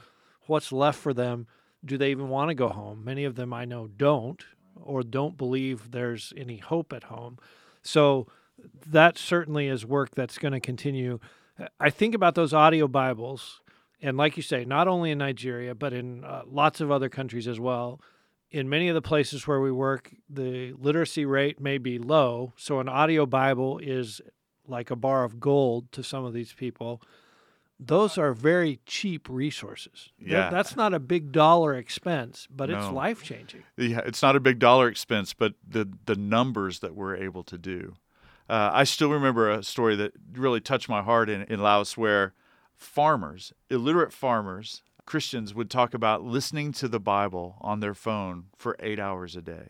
What's 0.47 0.71
left 0.71 0.99
for 0.99 1.13
them? 1.13 1.47
Do 1.85 1.97
they 1.97 2.11
even 2.11 2.29
want 2.29 2.49
to 2.49 2.55
go 2.55 2.69
home? 2.69 3.03
Many 3.03 3.25
of 3.25 3.35
them 3.35 3.53
I 3.53 3.65
know 3.65 3.87
don't 3.87 4.43
or 4.75 5.03
don't 5.03 5.37
believe 5.37 5.91
there's 5.91 6.33
any 6.35 6.57
hope 6.57 6.93
at 6.93 7.05
home. 7.05 7.37
So 7.81 8.27
that 8.87 9.17
certainly 9.17 9.67
is 9.67 9.85
work 9.85 10.11
that's 10.15 10.37
going 10.37 10.53
to 10.53 10.59
continue. 10.59 11.19
I 11.79 11.89
think 11.89 12.15
about 12.15 12.35
those 12.35 12.53
audio 12.53 12.87
Bibles, 12.87 13.61
and 14.01 14.17
like 14.17 14.37
you 14.37 14.43
say, 14.43 14.65
not 14.65 14.87
only 14.87 15.11
in 15.11 15.17
Nigeria, 15.17 15.75
but 15.75 15.93
in 15.93 16.23
uh, 16.23 16.43
lots 16.47 16.81
of 16.81 16.91
other 16.91 17.09
countries 17.09 17.47
as 17.47 17.59
well. 17.59 18.01
In 18.51 18.69
many 18.69 18.87
of 18.87 18.95
the 18.95 19.01
places 19.01 19.47
where 19.47 19.59
we 19.59 19.71
work, 19.71 20.13
the 20.29 20.73
literacy 20.73 21.25
rate 21.25 21.59
may 21.59 21.77
be 21.77 21.97
low. 21.97 22.53
So 22.55 22.79
an 22.79 22.87
audio 22.87 23.25
Bible 23.25 23.79
is 23.79 24.21
like 24.67 24.91
a 24.91 24.95
bar 24.95 25.23
of 25.23 25.39
gold 25.39 25.91
to 25.91 26.03
some 26.03 26.23
of 26.23 26.33
these 26.33 26.53
people 26.53 27.01
those 27.85 28.17
are 28.17 28.33
very 28.33 28.79
cheap 28.85 29.27
resources. 29.29 30.09
Yeah. 30.19 30.49
that's 30.49 30.75
not 30.75 30.93
a 30.93 30.99
big 30.99 31.31
dollar 31.31 31.73
expense, 31.73 32.47
but 32.49 32.69
no. 32.69 32.77
it's 32.77 32.87
life 32.93 33.23
changing. 33.23 33.63
Yeah, 33.77 34.01
it's 34.05 34.21
not 34.21 34.35
a 34.35 34.39
big 34.39 34.59
dollar 34.59 34.87
expense, 34.87 35.33
but 35.33 35.53
the 35.67 35.89
the 36.05 36.15
numbers 36.15 36.79
that 36.79 36.95
we're 36.95 37.15
able 37.15 37.43
to 37.43 37.57
do. 37.57 37.95
Uh, 38.49 38.69
I 38.73 38.83
still 38.83 39.09
remember 39.09 39.49
a 39.49 39.63
story 39.63 39.95
that 39.95 40.11
really 40.33 40.59
touched 40.59 40.89
my 40.89 41.01
heart 41.01 41.29
in, 41.29 41.43
in 41.43 41.61
Laos 41.61 41.95
where 41.97 42.33
farmers, 42.75 43.53
illiterate 43.69 44.11
farmers, 44.11 44.81
Christians 45.05 45.53
would 45.53 45.69
talk 45.69 45.93
about 45.93 46.23
listening 46.23 46.71
to 46.73 46.87
the 46.87 46.99
Bible 46.99 47.55
on 47.61 47.79
their 47.79 47.93
phone 47.93 48.45
for 48.57 48.75
eight 48.79 48.99
hours 48.99 49.35
a 49.35 49.41
day. 49.41 49.69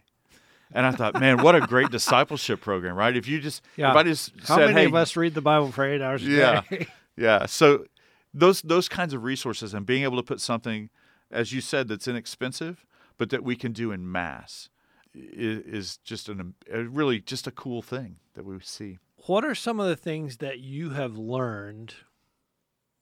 And 0.72 0.88
I 0.88 0.92
thought, 0.92 1.20
man, 1.20 1.44
what 1.44 1.56
a 1.56 1.62
great 1.62 1.90
discipleship 1.92 2.62
program, 2.62 2.96
right? 2.96 3.16
If 3.16 3.28
you 3.28 3.40
just, 3.40 3.62
Yeah. 3.78 3.92
if 3.92 3.96
I 3.98 4.04
just 4.04 4.32
How 4.48 4.58
said, 4.58 4.70
many 4.70 4.82
hey, 4.82 4.86
of 4.88 4.96
us 4.96 5.16
read 5.16 5.36
the 5.36 5.42
Bible 5.42 5.72
for 5.72 5.86
eight 5.86 6.02
hours 6.02 6.24
a 6.26 6.30
Yeah. 6.30 6.62
day? 6.70 6.88
yeah. 7.16 7.46
So 7.46 7.86
those 8.34 8.62
those 8.62 8.90
kinds 8.90 9.14
of 9.14 9.24
resources 9.24 9.74
and 9.74 9.86
being 9.86 10.04
able 10.04 10.18
to 10.18 10.24
put 10.24 10.42
something, 10.42 10.90
as 11.32 11.54
you 11.54 11.62
said, 11.62 11.88
that's 11.88 12.08
inexpensive, 12.08 12.86
but 13.18 13.30
that 13.30 13.44
we 13.44 13.56
can 13.56 13.72
do 13.72 13.92
in 13.92 14.12
mass, 14.12 14.70
is, 15.14 15.60
is 15.66 15.98
just 15.98 16.30
an 16.30 16.56
a 16.72 16.84
really 16.84 17.20
just 17.20 17.48
a 17.48 17.52
cool 17.52 17.82
thing 17.82 18.18
that 18.34 18.46
we 18.46 18.60
see. 18.62 18.98
what 19.26 19.46
are 19.46 19.56
some 19.56 19.80
of 19.80 19.88
the 19.88 19.96
things 19.96 20.38
that 20.38 20.60
you 20.60 20.92
have 20.92 21.18
learned 21.18 21.96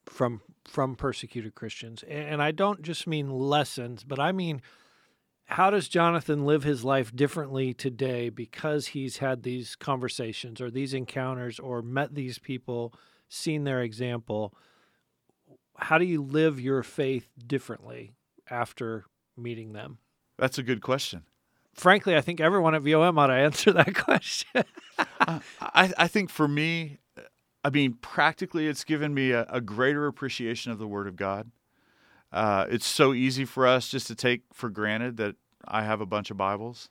from 0.06 0.40
from 0.64 0.94
persecuted 0.94 1.54
Christians? 1.54 2.02
And 2.04 2.42
I 2.42 2.50
don't 2.50 2.82
just 2.82 3.06
mean 3.06 3.30
lessons, 3.30 4.04
but 4.04 4.18
I 4.18 4.32
mean 4.32 4.62
how 5.46 5.70
does 5.70 5.88
Jonathan 5.88 6.46
live 6.46 6.62
his 6.62 6.84
life 6.84 7.14
differently 7.14 7.74
today 7.74 8.30
because 8.30 8.88
he's 8.88 9.18
had 9.18 9.42
these 9.42 9.76
conversations 9.76 10.60
or 10.60 10.70
these 10.70 10.94
encounters 10.94 11.58
or 11.58 11.82
met 11.82 12.14
these 12.14 12.38
people, 12.38 12.94
seen 13.28 13.64
their 13.64 13.82
example? 13.82 14.54
How 15.76 15.98
do 15.98 16.04
you 16.04 16.22
live 16.22 16.60
your 16.60 16.82
faith 16.82 17.28
differently 17.46 18.14
after 18.50 19.06
meeting 19.36 19.72
them? 19.72 19.98
That's 20.38 20.58
a 20.58 20.62
good 20.62 20.82
question. 20.82 21.22
Frankly, 21.74 22.16
I 22.16 22.20
think 22.20 22.40
everyone 22.40 22.74
at 22.74 22.82
VOM 22.82 23.18
ought 23.18 23.28
to 23.28 23.32
answer 23.32 23.72
that 23.72 23.94
question. 23.94 24.64
I, 25.20 25.40
I 25.96 26.08
think 26.08 26.30
for 26.30 26.46
me, 26.46 26.98
I 27.64 27.70
mean, 27.70 27.94
practically, 28.00 28.66
it's 28.66 28.84
given 28.84 29.14
me 29.14 29.30
a, 29.30 29.46
a 29.48 29.60
greater 29.60 30.06
appreciation 30.06 30.72
of 30.72 30.78
the 30.78 30.86
Word 30.86 31.06
of 31.06 31.16
God. 31.16 31.50
Uh, 32.32 32.66
it's 32.68 32.86
so 32.86 33.12
easy 33.12 33.44
for 33.44 33.66
us 33.66 33.88
just 33.88 34.06
to 34.08 34.14
take 34.14 34.42
for 34.52 34.70
granted 34.70 35.16
that 35.18 35.36
I 35.66 35.82
have 35.82 36.00
a 36.00 36.06
bunch 36.06 36.30
of 36.30 36.36
Bibles, 36.36 36.88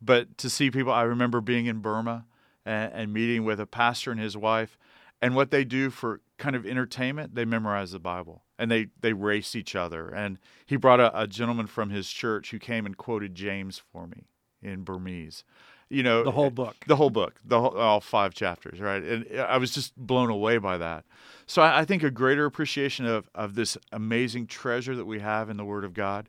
but 0.00 0.36
to 0.38 0.50
see 0.50 0.70
people, 0.70 0.92
I 0.92 1.02
remember 1.02 1.40
being 1.40 1.66
in 1.66 1.78
Burma 1.78 2.26
and, 2.64 2.92
and 2.92 3.12
meeting 3.12 3.44
with 3.44 3.60
a 3.60 3.66
pastor 3.66 4.10
and 4.10 4.20
his 4.20 4.36
wife, 4.36 4.76
and 5.20 5.34
what 5.36 5.50
they 5.50 5.64
do 5.64 5.88
for 5.88 6.20
kind 6.42 6.56
of 6.56 6.66
entertainment, 6.66 7.36
they 7.36 7.44
memorize 7.44 7.92
the 7.92 8.00
Bible 8.00 8.42
and 8.58 8.68
they 8.68 8.88
they 9.00 9.12
race 9.12 9.54
each 9.54 9.76
other. 9.76 10.08
And 10.08 10.38
he 10.66 10.76
brought 10.76 10.98
a, 10.98 11.20
a 11.20 11.26
gentleman 11.28 11.68
from 11.68 11.90
his 11.90 12.10
church 12.10 12.50
who 12.50 12.58
came 12.58 12.84
and 12.84 12.96
quoted 12.96 13.36
James 13.36 13.80
for 13.92 14.08
me 14.08 14.24
in 14.60 14.82
Burmese. 14.82 15.44
You 15.88 16.02
know, 16.02 16.24
the 16.24 16.32
whole 16.32 16.46
eh, 16.46 16.50
book. 16.50 16.76
the 16.88 16.96
whole 16.96 17.10
book, 17.10 17.40
the 17.44 17.60
whole, 17.60 17.78
all 17.78 18.00
five 18.00 18.34
chapters, 18.34 18.80
right? 18.80 19.02
And 19.02 19.26
eh, 19.30 19.40
I 19.40 19.58
was 19.58 19.72
just 19.72 19.96
blown 19.96 20.30
away 20.30 20.58
by 20.58 20.78
that. 20.78 21.04
So 21.46 21.62
I, 21.62 21.80
I 21.80 21.84
think 21.84 22.02
a 22.02 22.10
greater 22.10 22.44
appreciation 22.44 23.06
of 23.06 23.30
of 23.36 23.54
this 23.54 23.78
amazing 23.92 24.48
treasure 24.48 24.96
that 24.96 25.04
we 25.04 25.20
have 25.20 25.48
in 25.48 25.56
the 25.56 25.64
Word 25.64 25.84
of 25.84 25.94
God. 25.94 26.26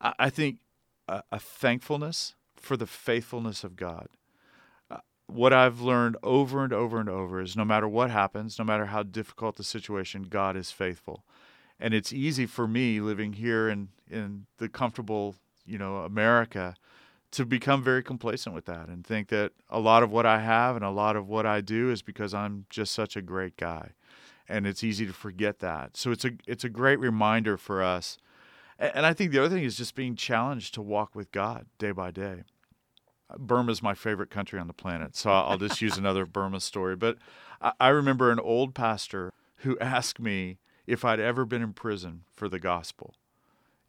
I, 0.00 0.14
I 0.18 0.30
think 0.30 0.58
a, 1.06 1.22
a 1.30 1.38
thankfulness 1.38 2.34
for 2.56 2.76
the 2.76 2.88
faithfulness 2.88 3.62
of 3.62 3.76
God. 3.76 4.08
What 5.28 5.52
I've 5.52 5.80
learned 5.80 6.16
over 6.22 6.64
and 6.64 6.72
over 6.72 6.98
and 6.98 7.08
over 7.08 7.40
is 7.40 7.56
no 7.56 7.64
matter 7.64 7.86
what 7.86 8.10
happens, 8.10 8.58
no 8.58 8.64
matter 8.64 8.86
how 8.86 9.02
difficult 9.02 9.56
the 9.56 9.64
situation, 9.64 10.22
God 10.24 10.56
is 10.56 10.70
faithful. 10.70 11.24
And 11.78 11.94
it's 11.94 12.12
easy 12.12 12.46
for 12.46 12.66
me 12.66 13.00
living 13.00 13.34
here 13.34 13.68
in, 13.68 13.88
in 14.10 14.46
the 14.56 14.68
comfortable, 14.68 15.36
you 15.66 15.78
know, 15.78 15.98
America 15.98 16.74
to 17.30 17.44
become 17.44 17.82
very 17.82 18.02
complacent 18.02 18.54
with 18.54 18.64
that 18.64 18.88
and 18.88 19.06
think 19.06 19.28
that 19.28 19.52
a 19.68 19.78
lot 19.78 20.02
of 20.02 20.10
what 20.10 20.24
I 20.24 20.40
have 20.40 20.76
and 20.76 20.84
a 20.84 20.90
lot 20.90 21.14
of 21.14 21.28
what 21.28 21.44
I 21.44 21.60
do 21.60 21.90
is 21.90 22.02
because 22.02 22.32
I'm 22.32 22.64
just 22.70 22.92
such 22.92 23.16
a 23.16 23.22
great 23.22 23.56
guy. 23.56 23.90
And 24.48 24.66
it's 24.66 24.82
easy 24.82 25.06
to 25.06 25.12
forget 25.12 25.58
that. 25.58 25.96
So 25.96 26.10
it's 26.10 26.24
a 26.24 26.30
it's 26.46 26.64
a 26.64 26.70
great 26.70 26.98
reminder 26.98 27.58
for 27.58 27.82
us. 27.82 28.16
And 28.78 29.04
I 29.04 29.12
think 29.12 29.30
the 29.30 29.40
other 29.40 29.54
thing 29.54 29.64
is 29.64 29.76
just 29.76 29.94
being 29.94 30.16
challenged 30.16 30.72
to 30.74 30.82
walk 30.82 31.14
with 31.14 31.30
God 31.32 31.66
day 31.78 31.90
by 31.90 32.10
day. 32.10 32.44
Burma's 33.36 33.82
my 33.82 33.94
favorite 33.94 34.30
country 34.30 34.58
on 34.58 34.66
the 34.66 34.72
planet, 34.72 35.16
so 35.16 35.30
I'll 35.30 35.58
just 35.58 35.82
use 35.82 35.98
another 35.98 36.24
Burma 36.26 36.60
story. 36.60 36.96
But 36.96 37.18
I 37.60 37.72
I 37.80 37.88
remember 37.88 38.30
an 38.30 38.40
old 38.40 38.74
pastor 38.74 39.32
who 39.58 39.78
asked 39.80 40.20
me 40.20 40.58
if 40.86 41.04
I'd 41.04 41.20
ever 41.20 41.44
been 41.44 41.62
in 41.62 41.72
prison 41.72 42.22
for 42.32 42.48
the 42.48 42.58
gospel 42.58 43.14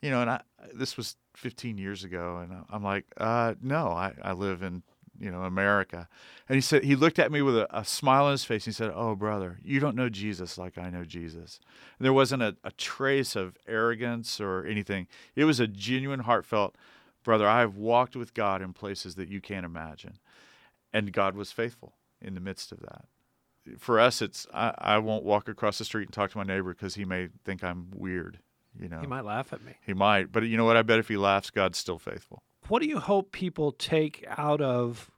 you 0.02 0.10
know, 0.10 0.22
and 0.22 0.30
I 0.30 0.42
this 0.74 0.98
was 0.98 1.16
15 1.36 1.78
years 1.78 2.04
ago, 2.04 2.38
and 2.38 2.66
I'm 2.70 2.84
like, 2.84 3.06
uh, 3.18 3.56
no, 3.62 3.90
I, 3.90 4.14
I 4.22 4.34
live 4.34 4.62
in 4.62 4.84
you 5.20 5.32
know 5.32 5.44
America, 5.44 6.08
and 6.48 6.56
he 6.56 6.62
said 6.62 6.84
he 6.84 6.96
looked 6.96 7.20
at 7.20 7.32
me 7.32 7.42
with 7.42 7.58
a, 7.58 7.78
a 7.78 7.84
smile 7.84 8.26
on 8.26 8.32
his 8.32 8.46
face. 8.46 8.66
And 8.66 8.74
he 8.74 8.78
said, 8.78 8.92
"Oh, 8.96 9.16
brother, 9.16 9.60
you 9.64 9.80
don't 9.80 9.96
know 9.96 10.10
Jesus 10.10 10.58
like 10.58 10.78
I 10.78 10.90
know 10.90 11.04
Jesus." 11.04 11.60
And 11.98 12.06
there 12.06 12.14
wasn't 12.14 12.44
a, 12.44 12.56
a 12.64 12.72
trace 12.72 13.36
of 13.36 13.58
arrogance 13.68 14.40
or 14.40 14.66
anything. 14.66 15.08
It 15.36 15.44
was 15.46 15.60
a 15.60 15.68
genuine, 15.68 16.22
heartfelt, 16.22 16.76
brother. 17.30 17.48
I 17.48 17.60
have 17.60 17.76
walked 17.76 18.16
with 18.16 18.34
God 18.34 18.60
in 18.64 18.74
places 18.74 19.14
that 19.14 19.30
you 19.30 19.40
can't 19.40 19.66
imagine, 19.66 20.18
and 20.92 21.14
God 21.14 21.36
was 21.36 21.52
faithful 21.52 21.94
in 22.20 22.34
the 22.34 22.40
midst 22.42 22.72
of 22.72 22.80
that. 22.80 23.06
For 23.78 24.00
us, 24.00 24.20
it's 24.22 24.48
I, 24.52 24.74
I 24.80 24.98
won't 24.98 25.24
walk 25.24 25.48
across 25.48 25.78
the 25.78 25.86
street 25.86 26.06
and 26.08 26.14
talk 26.14 26.32
to 26.32 26.40
my 26.40 26.44
neighbor 26.44 26.74
because 26.74 26.96
he 26.96 27.06
may 27.06 27.28
think 27.46 27.64
I'm 27.64 27.90
weird. 27.96 28.40
You 28.80 28.90
know, 28.90 29.00
He 29.00 29.06
might 29.06 29.26
laugh 29.26 29.54
at 29.54 29.64
me. 29.64 29.74
he 29.86 29.94
might, 29.94 30.32
but 30.32 30.42
you 30.44 30.58
know 30.58 30.66
what? 30.66 30.76
I 30.76 30.82
bet 30.82 30.98
if 30.98 31.08
he 31.08 31.18
laughs, 31.18 31.52
God's 31.52 31.78
still 31.78 32.00
faithful. 32.00 32.42
what 32.68 32.82
do 32.82 32.88
you 32.88 32.98
hope 33.00 33.32
people 33.32 33.72
take 33.74 34.26
out 34.36 34.60
of 34.62 35.12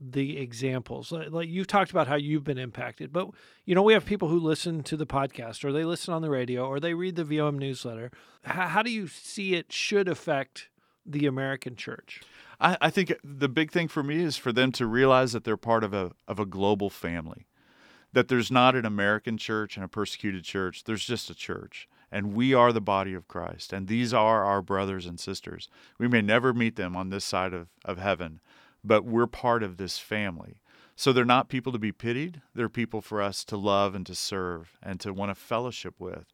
the 0.00 0.38
examples 0.38 1.10
like, 1.12 1.48
you've 1.48 1.68
talked 1.68 1.90
about 1.90 2.06
how 2.08 2.16
you've 2.16 2.44
been 2.44 2.58
impacted 2.58 3.12
but 3.12 3.28
you 3.64 3.74
know 3.74 3.82
we 3.82 3.92
have 3.94 4.04
people 4.04 4.28
who 4.28 4.38
listen 4.38 4.82
to 4.82 4.96
the 4.96 5.06
podcast 5.06 5.64
or 5.64 5.72
they 5.72 5.84
listen 5.84 6.12
on 6.12 6.20
the 6.20 6.28
radio 6.28 6.66
or 6.66 6.80
they 6.80 6.92
read 6.92 7.14
the 7.16 7.24
vom 7.24 7.58
newsletter 7.58 8.10
how, 8.42 8.66
how 8.68 8.82
do 8.82 8.90
you 8.90 9.06
see 9.06 9.54
it 9.54 9.72
should 9.72 10.08
affect 10.08 10.68
the 11.06 11.26
american 11.26 11.76
church 11.76 12.20
I, 12.60 12.76
I 12.80 12.90
think 12.90 13.14
the 13.22 13.48
big 13.48 13.70
thing 13.70 13.88
for 13.88 14.02
me 14.02 14.22
is 14.22 14.36
for 14.36 14.52
them 14.52 14.72
to 14.72 14.86
realize 14.86 15.32
that 15.32 15.44
they're 15.44 15.56
part 15.56 15.84
of 15.84 15.92
a 15.92 16.12
of 16.26 16.38
a 16.38 16.46
global 16.46 16.90
family. 16.90 17.46
That 18.12 18.28
there's 18.28 18.50
not 18.50 18.76
an 18.76 18.84
American 18.84 19.36
church 19.36 19.76
and 19.76 19.84
a 19.84 19.88
persecuted 19.88 20.44
church. 20.44 20.84
There's 20.84 21.04
just 21.04 21.30
a 21.30 21.34
church. 21.34 21.88
And 22.12 22.32
we 22.32 22.54
are 22.54 22.72
the 22.72 22.80
body 22.80 23.12
of 23.12 23.26
Christ. 23.26 23.72
And 23.72 23.88
these 23.88 24.14
are 24.14 24.44
our 24.44 24.62
brothers 24.62 25.04
and 25.04 25.18
sisters. 25.18 25.68
We 25.98 26.06
may 26.06 26.22
never 26.22 26.54
meet 26.54 26.76
them 26.76 26.94
on 26.94 27.10
this 27.10 27.24
side 27.24 27.52
of, 27.52 27.68
of 27.84 27.98
heaven, 27.98 28.38
but 28.84 29.04
we're 29.04 29.26
part 29.26 29.64
of 29.64 29.78
this 29.78 29.98
family. 29.98 30.60
So 30.94 31.12
they're 31.12 31.24
not 31.24 31.48
people 31.48 31.72
to 31.72 31.78
be 31.78 31.90
pitied. 31.90 32.40
They're 32.54 32.68
people 32.68 33.00
for 33.00 33.20
us 33.20 33.44
to 33.46 33.56
love 33.56 33.96
and 33.96 34.06
to 34.06 34.14
serve 34.14 34.78
and 34.80 35.00
to 35.00 35.12
want 35.12 35.30
to 35.30 35.34
fellowship 35.34 35.94
with. 35.98 36.26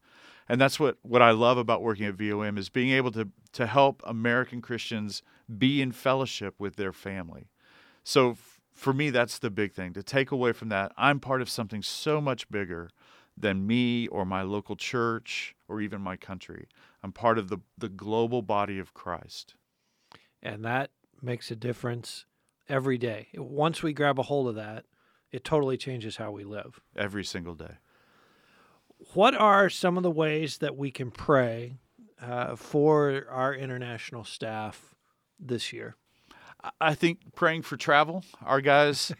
And 0.49 0.59
that's 0.59 0.79
what, 0.79 0.97
what 1.01 1.21
I 1.21 1.31
love 1.31 1.57
about 1.57 1.81
working 1.81 2.05
at 2.05 2.15
VOM 2.15 2.57
is 2.57 2.69
being 2.69 2.91
able 2.91 3.11
to, 3.11 3.29
to 3.53 3.67
help 3.67 4.01
American 4.05 4.61
Christians 4.61 5.23
be 5.57 5.81
in 5.81 5.91
fellowship 5.91 6.55
with 6.59 6.75
their 6.75 6.91
family. 6.91 7.49
So 8.03 8.31
f- 8.31 8.59
for 8.73 8.93
me, 8.93 9.09
that's 9.09 9.39
the 9.39 9.49
big 9.49 9.73
thing 9.73 9.93
to 9.93 10.03
take 10.03 10.31
away 10.31 10.51
from 10.51 10.69
that. 10.69 10.91
I'm 10.97 11.19
part 11.19 11.41
of 11.41 11.49
something 11.49 11.81
so 11.81 12.19
much 12.19 12.49
bigger 12.49 12.89
than 13.37 13.65
me 13.65 14.07
or 14.07 14.25
my 14.25 14.41
local 14.41 14.75
church 14.75 15.55
or 15.67 15.79
even 15.81 16.01
my 16.01 16.17
country. 16.17 16.67
I'm 17.03 17.11
part 17.13 17.37
of 17.37 17.47
the, 17.49 17.59
the 17.77 17.89
global 17.89 18.41
body 18.41 18.77
of 18.79 18.93
Christ. 18.93 19.55
and 20.41 20.65
that 20.65 20.91
makes 21.21 21.51
a 21.51 21.55
difference 21.55 22.25
every 22.67 22.97
day 22.97 23.27
once 23.35 23.83
we 23.83 23.93
grab 23.93 24.17
a 24.17 24.23
hold 24.23 24.47
of 24.47 24.55
that 24.55 24.85
it 25.31 25.43
totally 25.43 25.77
changes 25.77 26.17
how 26.17 26.31
we 26.31 26.43
live 26.43 26.79
every 26.95 27.23
single 27.23 27.53
day. 27.53 27.77
What 29.13 29.35
are 29.35 29.69
some 29.69 29.97
of 29.97 30.03
the 30.03 30.11
ways 30.11 30.57
that 30.59 30.75
we 30.77 30.91
can 30.91 31.11
pray 31.11 31.77
uh, 32.21 32.55
for 32.55 33.25
our 33.29 33.53
international 33.53 34.23
staff 34.23 34.93
this 35.39 35.73
year 35.73 35.95
I- 36.79 36.93
think 36.95 37.33
praying 37.35 37.63
for 37.63 37.77
travel. 37.77 38.23
Our 38.45 38.61
guys, 38.61 39.11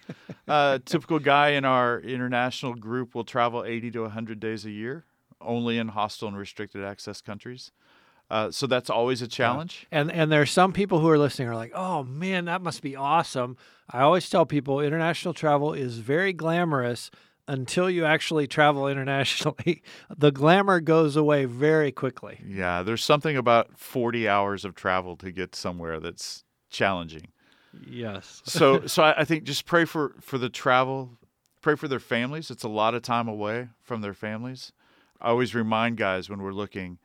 uh, 0.48 0.80
typical 0.86 1.20
guy 1.20 1.50
in 1.50 1.65
our 1.65 2.00
international 2.00 2.76
group 2.76 3.15
will 3.15 3.24
travel 3.24 3.63
80 3.63 3.91
to 3.91 4.02
100 4.02 4.39
days 4.39 4.65
a 4.65 4.72
year, 4.72 5.06
only 5.39 5.78
in 5.78 5.89
hostile 5.89 6.28
and 6.28 6.38
restricted 6.38 6.84
access 6.84 7.22
countries. 7.22 7.72
Uh, 8.30 8.50
so 8.50 8.65
that's 8.65 8.89
always 8.89 9.22
a 9.22 9.28
challenge. 9.28 9.88
And 9.91 10.10
and 10.12 10.32
there's 10.32 10.52
some 10.52 10.72
people 10.72 11.00
who 11.00 11.10
are 11.10 11.17
listening 11.17 11.50
are 11.50 11.56
like, 11.56 11.74
"Oh 11.76 12.04
man, 12.04 12.46
that 12.46 12.62
must 12.62 12.82
be 12.82 12.96
awesome." 12.96 13.58
I 13.89 14.02
always 14.02 14.30
tell 14.30 14.46
people 14.46 14.80
international 14.80 15.34
travel 15.34 15.74
is 15.74 15.98
very 15.98 16.32
glamorous 16.32 17.12
until 17.47 17.89
you 17.89 18.06
actually 18.06 18.47
travel 18.47 18.88
internationally. 18.88 19.82
the 20.17 20.32
glamour 20.32 20.80
goes 20.80 21.15
away 21.15 21.45
very 21.45 21.91
quickly. 21.91 22.39
Yeah, 22.45 22.84
there's 22.84 23.04
something 23.04 23.38
about 23.38 23.77
40 23.77 24.27
hours 24.27 24.65
of 24.65 24.75
travel 24.75 25.15
to 25.17 25.32
get 25.32 25.56
somewhere 25.56 25.99
that's 25.99 26.43
challenging. 26.69 27.27
Yes. 27.88 28.41
So, 28.45 28.82
so 28.88 29.04
I, 29.04 29.21
I 29.21 29.25
think 29.25 29.43
just 29.43 29.65
pray 29.65 29.86
for 29.86 30.15
for 30.21 30.38
the 30.38 30.49
travel, 30.49 31.17
pray 31.62 31.75
for 31.75 31.88
their 31.88 31.99
families. 31.99 32.51
It's 32.51 32.63
a 32.63 32.69
lot 32.69 32.93
of 32.93 33.01
time 33.01 33.27
away 33.27 33.69
from 33.82 34.01
their 34.01 34.13
families. 34.13 34.71
I 35.19 35.30
always 35.30 35.54
remind 35.54 35.97
guys 35.97 36.30
when 36.30 36.41
we're 36.41 36.51
looking 36.51 36.97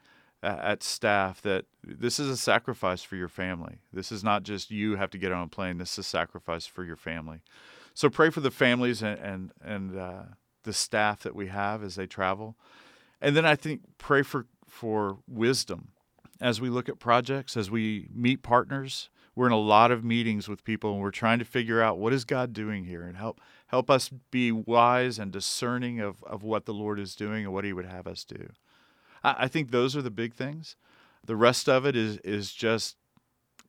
at, 0.43 0.59
at 0.59 0.83
staff 0.83 1.43
that 1.43 1.67
this 1.85 2.19
is 2.19 2.29
a 2.29 2.37
sacrifice 2.37 3.03
for 3.03 3.17
your 3.17 3.29
family. 3.29 3.79
This 3.93 4.11
is 4.11 4.25
not 4.25 4.43
just 4.43 4.71
you 4.71 4.97
have 4.97 5.11
to 5.11 5.19
get 5.19 5.33
on 5.33 5.45
a 5.45 5.49
plane. 5.49 5.79
This 5.79 5.93
is 5.93 5.99
a 5.99 6.03
sacrifice 6.05 6.67
for 6.67 6.85
your 6.85 6.97
family. 6.97 7.43
So 7.97 8.11
pray 8.11 8.29
for 8.29 8.41
the 8.41 8.51
families 8.51 9.03
and 9.03 9.19
and, 9.19 9.53
and 9.65 9.99
uh, 9.99 10.23
the 10.65 10.75
staff 10.75 11.23
that 11.23 11.35
we 11.35 11.47
have 11.47 11.83
as 11.83 11.95
they 11.95 12.07
travel, 12.07 12.55
and 13.23 13.35
then 13.35 13.47
I 13.47 13.57
think 13.57 13.81
pray 13.97 14.23
for 14.23 14.47
for 14.69 15.19
wisdom 15.27 15.89
as 16.39 16.61
we 16.61 16.69
look 16.69 16.91
at 16.91 16.99
projects, 16.99 17.57
as 17.57 17.71
we 17.71 18.09
meet 18.13 18.43
partners. 18.43 19.09
we're 19.35 19.47
in 19.47 19.53
a 19.53 19.59
lot 19.59 19.91
of 19.91 20.05
meetings 20.05 20.47
with 20.47 20.63
people 20.63 20.93
and 20.93 21.01
we're 21.01 21.11
trying 21.11 21.39
to 21.39 21.45
figure 21.47 21.81
out 21.81 21.99
what 21.99 22.13
is 22.13 22.27
God 22.27 22.53
doing 22.53 22.85
here 22.85 23.03
and 23.03 23.17
help 23.17 23.41
help 23.69 23.89
us 23.91 24.11
be 24.31 24.53
wise 24.53 25.19
and 25.19 25.33
discerning 25.33 25.99
of, 25.99 26.23
of 26.25 26.43
what 26.43 26.67
the 26.67 26.75
Lord 26.75 27.01
is 27.01 27.17
doing 27.17 27.45
and 27.45 27.55
what 27.55 27.65
He 27.65 27.73
would 27.73 27.87
have 27.87 28.07
us 28.07 28.25
do. 28.25 28.51
I, 29.25 29.37
I 29.41 29.49
think 29.49 29.71
those 29.71 29.97
are 29.97 30.03
the 30.03 30.11
big 30.11 30.35
things. 30.35 30.77
The 31.25 31.37
rest 31.37 31.67
of 31.67 31.87
it 31.87 31.97
is 31.97 32.19
is 32.19 32.53
just 32.53 32.97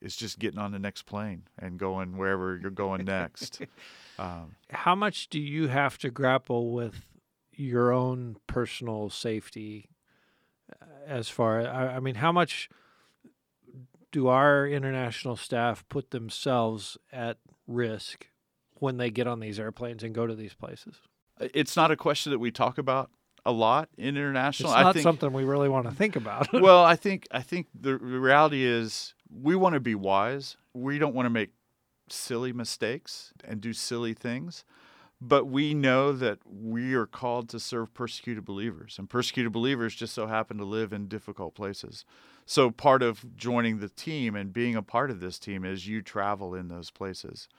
is 0.01 0.17
just 0.17 0.37
getting 0.37 0.59
on 0.59 0.73
the 0.73 0.79
next 0.79 1.03
plane 1.03 1.43
and 1.57 1.79
going 1.79 2.17
wherever 2.17 2.57
you're 2.57 2.71
going 2.71 3.05
next. 3.05 3.61
um, 4.17 4.55
How 4.71 4.95
much 4.95 5.29
do 5.29 5.39
you 5.39 5.67
have 5.67 5.97
to 5.99 6.09
grapple 6.09 6.71
with 6.71 7.05
your 7.51 7.91
own 7.91 8.37
personal 8.47 9.09
safety? 9.09 9.89
Uh, 10.81 10.85
as 11.05 11.29
far, 11.29 11.61
I, 11.67 11.95
I 11.95 11.99
mean, 11.99 12.15
how 12.15 12.31
much 12.31 12.69
do 14.11 14.27
our 14.27 14.67
international 14.67 15.35
staff 15.35 15.87
put 15.89 16.11
themselves 16.11 16.97
at 17.11 17.37
risk 17.67 18.27
when 18.75 18.97
they 18.97 19.09
get 19.09 19.27
on 19.27 19.39
these 19.39 19.59
airplanes 19.59 20.03
and 20.03 20.13
go 20.13 20.27
to 20.27 20.35
these 20.35 20.53
places? 20.53 20.95
It's 21.39 21.75
not 21.75 21.91
a 21.91 21.95
question 21.95 22.31
that 22.31 22.39
we 22.39 22.51
talk 22.51 22.77
about 22.77 23.11
a 23.45 23.51
lot 23.51 23.89
in 23.97 24.17
international. 24.17 24.71
It's 24.71 24.81
not 24.81 24.93
think, 24.93 25.03
something 25.03 25.31
we 25.31 25.43
really 25.43 25.69
want 25.69 25.87
to 25.87 25.95
think 25.95 26.15
about. 26.15 26.51
well, 26.53 26.83
I 26.83 26.95
think 26.97 27.27
I 27.31 27.41
think 27.41 27.67
the 27.79 27.97
reality 27.97 28.63
is 28.63 29.13
we 29.31 29.55
want 29.55 29.73
to 29.73 29.79
be 29.79 29.95
wise. 29.95 30.57
We 30.73 30.99
don't 30.99 31.15
want 31.15 31.27
to 31.27 31.29
make 31.29 31.49
silly 32.11 32.53
mistakes 32.53 33.33
and 33.43 33.61
do 33.61 33.73
silly 33.73 34.13
things. 34.13 34.63
But 35.19 35.45
we 35.45 35.73
know 35.73 36.11
that 36.11 36.39
we 36.45 36.93
are 36.93 37.07
called 37.07 37.49
to 37.49 37.59
serve 37.59 37.93
persecuted 37.95 38.45
believers, 38.45 38.97
and 38.99 39.09
persecuted 39.09 39.51
believers 39.51 39.95
just 39.95 40.13
so 40.13 40.27
happen 40.27 40.57
to 40.57 40.63
live 40.63 40.93
in 40.93 41.07
difficult 41.07 41.55
places. 41.55 42.05
So, 42.45 42.69
part 42.69 43.01
of 43.01 43.35
joining 43.35 43.79
the 43.79 43.89
team 43.89 44.35
and 44.35 44.53
being 44.53 44.75
a 44.75 44.83
part 44.83 45.09
of 45.09 45.19
this 45.19 45.39
team 45.39 45.65
is 45.65 45.87
you 45.87 46.03
travel 46.03 46.53
in 46.53 46.67
those 46.67 46.91
places. 46.91 47.49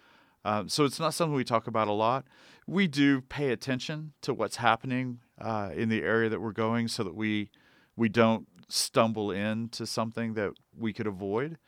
Um, 0.45 0.69
so, 0.69 0.85
it's 0.85 1.01
not 1.01 1.15
something 1.15 1.35
we 1.35 1.43
talk 1.43 1.67
about 1.67 1.89
a 1.89 1.93
lot. 1.93 2.27
We 2.69 2.87
do 2.87 3.23
pay 3.23 3.51
attention 3.51 4.13
to 4.23 4.33
what's 4.33 4.57
happening 4.57 5.19
uh, 5.41 5.71
in 5.75 5.89
the 5.89 6.03
area 6.03 6.29
that 6.29 6.41
we're 6.41 6.53
going 6.53 6.87
so 6.87 7.03
that 7.03 7.17
we, 7.17 7.51
we 7.97 8.09
don't 8.09 8.47
stumble 8.69 9.33
into 9.33 9.85
something 9.85 10.35
that 10.35 10.53
we 10.79 10.93
could 10.93 11.09
avoid. 11.09 11.59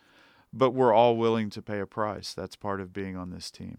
But 0.53 0.73
we're 0.73 0.93
all 0.93 1.17
willing 1.17 1.51
to 1.51 1.63
pay 1.63 1.79
a 1.81 1.87
price. 1.87 2.35
That's 2.35 2.57
part 2.57 2.81
of 2.81 2.93
being 2.93 3.17
on 3.17 3.31
this 3.31 3.51
team. 3.51 3.79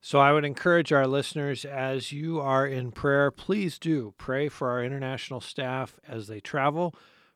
So 0.00 0.18
I 0.18 0.32
would 0.32 0.44
encourage 0.44 0.92
our 0.92 1.06
listeners 1.06 1.64
as 1.64 2.10
you 2.10 2.40
are 2.40 2.66
in 2.66 2.90
prayer, 2.90 3.30
please 3.30 3.78
do 3.78 4.14
pray 4.18 4.48
for 4.48 4.70
our 4.70 4.84
international 4.84 5.40
staff 5.40 6.00
as 6.08 6.26
they 6.26 6.40
travel. 6.40 6.92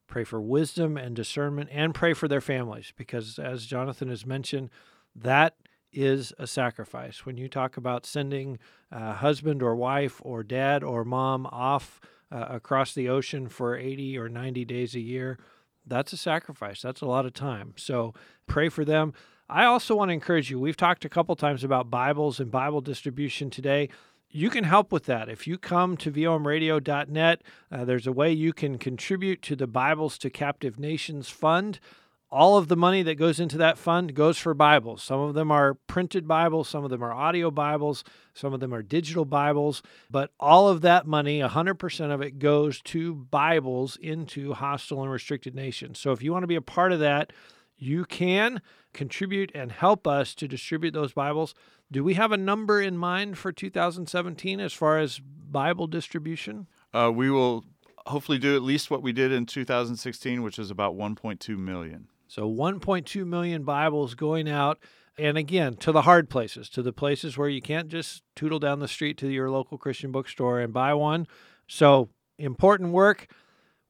Pray 0.08 0.24
for 0.24 0.40
wisdom 0.40 0.96
and 0.96 1.14
discernment 1.14 1.70
and 1.72 1.94
pray 1.94 2.12
for 2.12 2.26
their 2.26 2.40
families 2.40 2.92
because, 2.96 3.38
as 3.38 3.66
Jonathan 3.66 4.08
has 4.08 4.26
mentioned, 4.26 4.70
that 5.14 5.54
is 5.92 6.32
a 6.38 6.46
sacrifice. 6.46 7.24
When 7.24 7.36
you 7.36 7.48
talk 7.48 7.76
about 7.76 8.04
sending 8.04 8.58
a 8.90 9.12
husband 9.14 9.62
or 9.62 9.76
wife 9.76 10.20
or 10.24 10.42
dad 10.42 10.82
or 10.82 11.04
mom 11.04 11.46
off 11.46 12.00
uh, 12.32 12.46
across 12.50 12.92
the 12.92 13.08
ocean 13.08 13.48
for 13.48 13.76
80 13.76 14.18
or 14.18 14.28
90 14.28 14.64
days 14.64 14.94
a 14.96 15.00
year, 15.00 15.38
that's 15.86 16.12
a 16.12 16.16
sacrifice. 16.16 16.82
That's 16.82 17.00
a 17.00 17.06
lot 17.06 17.26
of 17.26 17.32
time. 17.32 17.74
So 17.76 18.14
pray 18.46 18.68
for 18.68 18.84
them. 18.84 19.12
I 19.48 19.64
also 19.64 19.94
want 19.94 20.08
to 20.08 20.14
encourage 20.14 20.50
you. 20.50 20.58
We've 20.58 20.76
talked 20.76 21.04
a 21.04 21.08
couple 21.08 21.36
times 21.36 21.62
about 21.62 21.90
Bibles 21.90 22.40
and 22.40 22.50
Bible 22.50 22.80
distribution 22.80 23.48
today. 23.48 23.88
You 24.28 24.50
can 24.50 24.64
help 24.64 24.90
with 24.90 25.04
that. 25.04 25.28
If 25.28 25.46
you 25.46 25.56
come 25.56 25.96
to 25.98 26.10
vomradio.net, 26.10 27.42
uh, 27.70 27.84
there's 27.84 28.08
a 28.08 28.12
way 28.12 28.32
you 28.32 28.52
can 28.52 28.76
contribute 28.76 29.40
to 29.42 29.54
the 29.54 29.68
Bibles 29.68 30.18
to 30.18 30.30
Captive 30.30 30.80
Nations 30.80 31.30
Fund. 31.30 31.78
All 32.28 32.58
of 32.58 32.66
the 32.66 32.76
money 32.76 33.02
that 33.04 33.14
goes 33.14 33.38
into 33.38 33.56
that 33.58 33.78
fund 33.78 34.12
goes 34.12 34.36
for 34.36 34.52
Bibles. 34.52 35.00
Some 35.00 35.20
of 35.20 35.34
them 35.34 35.52
are 35.52 35.74
printed 35.74 36.26
Bibles, 36.26 36.68
some 36.68 36.82
of 36.82 36.90
them 36.90 37.02
are 37.02 37.12
audio 37.12 37.52
Bibles, 37.52 38.02
some 38.34 38.52
of 38.52 38.58
them 38.58 38.74
are 38.74 38.82
digital 38.82 39.24
Bibles, 39.24 39.80
but 40.10 40.32
all 40.40 40.68
of 40.68 40.80
that 40.80 41.06
money, 41.06 41.38
100% 41.38 42.10
of 42.12 42.20
it, 42.20 42.40
goes 42.40 42.82
to 42.82 43.14
Bibles 43.14 43.96
into 43.96 44.54
hostile 44.54 45.02
and 45.02 45.12
restricted 45.12 45.54
nations. 45.54 46.00
So 46.00 46.10
if 46.10 46.20
you 46.20 46.32
want 46.32 46.42
to 46.42 46.48
be 46.48 46.56
a 46.56 46.60
part 46.60 46.90
of 46.90 46.98
that, 46.98 47.32
you 47.78 48.04
can 48.04 48.60
contribute 48.92 49.52
and 49.54 49.70
help 49.70 50.08
us 50.08 50.34
to 50.34 50.48
distribute 50.48 50.94
those 50.94 51.12
Bibles. 51.12 51.54
Do 51.92 52.02
we 52.02 52.14
have 52.14 52.32
a 52.32 52.36
number 52.36 52.80
in 52.80 52.98
mind 52.98 53.38
for 53.38 53.52
2017 53.52 54.58
as 54.58 54.72
far 54.72 54.98
as 54.98 55.20
Bible 55.20 55.86
distribution? 55.86 56.66
Uh, 56.92 57.12
we 57.14 57.30
will 57.30 57.64
hopefully 58.06 58.38
do 58.38 58.56
at 58.56 58.62
least 58.62 58.90
what 58.90 59.02
we 59.02 59.12
did 59.12 59.30
in 59.30 59.46
2016, 59.46 60.42
which 60.42 60.58
is 60.58 60.72
about 60.72 60.96
1.2 60.96 61.56
million. 61.56 62.08
So 62.26 62.50
1.2 62.50 63.26
million 63.26 63.62
Bibles 63.62 64.14
going 64.14 64.48
out. 64.48 64.78
And 65.18 65.38
again, 65.38 65.76
to 65.76 65.92
the 65.92 66.02
hard 66.02 66.28
places, 66.28 66.68
to 66.70 66.82
the 66.82 66.92
places 66.92 67.38
where 67.38 67.48
you 67.48 67.62
can't 67.62 67.88
just 67.88 68.22
tootle 68.34 68.58
down 68.58 68.80
the 68.80 68.88
street 68.88 69.16
to 69.18 69.28
your 69.28 69.50
local 69.50 69.78
Christian 69.78 70.12
bookstore 70.12 70.60
and 70.60 70.72
buy 70.72 70.92
one. 70.92 71.26
So, 71.66 72.10
important 72.38 72.92
work. 72.92 73.28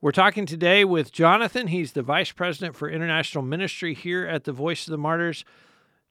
We're 0.01 0.13
talking 0.13 0.47
today 0.47 0.85
with 0.85 1.11
Jonathan. 1.11 1.67
He's 1.67 1.93
the 1.93 2.03
Vice 2.03 2.31
President 2.31 2.77
for 2.77 2.89
International 2.89 3.43
Ministry 3.43 3.93
here 3.93 4.25
at 4.25 4.45
the 4.45 4.53
Voice 4.53 4.87
of 4.87 4.93
the 4.93 4.99
Martyrs. 4.99 5.45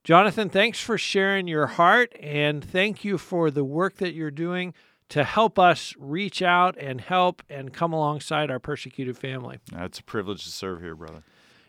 Jonathan, 0.03 0.49
thanks 0.49 0.79
for 0.79 0.97
sharing 0.97 1.47
your 1.47 1.67
heart 1.67 2.13
and 2.19 2.63
thank 2.63 3.05
you 3.05 3.17
for 3.17 3.49
the 3.49 3.63
work 3.63 3.95
that 3.97 4.13
you're 4.13 4.31
doing 4.31 4.73
to 5.09 5.23
help 5.23 5.57
us 5.57 5.93
reach 5.97 6.41
out 6.41 6.75
and 6.77 6.99
help 6.99 7.41
and 7.49 7.73
come 7.73 7.93
alongside 7.93 8.51
our 8.51 8.59
persecuted 8.59 9.17
family. 9.17 9.59
It's 9.73 9.99
a 9.99 10.03
privilege 10.03 10.43
to 10.43 10.51
serve 10.51 10.81
here, 10.81 10.95
brother. 10.95 11.23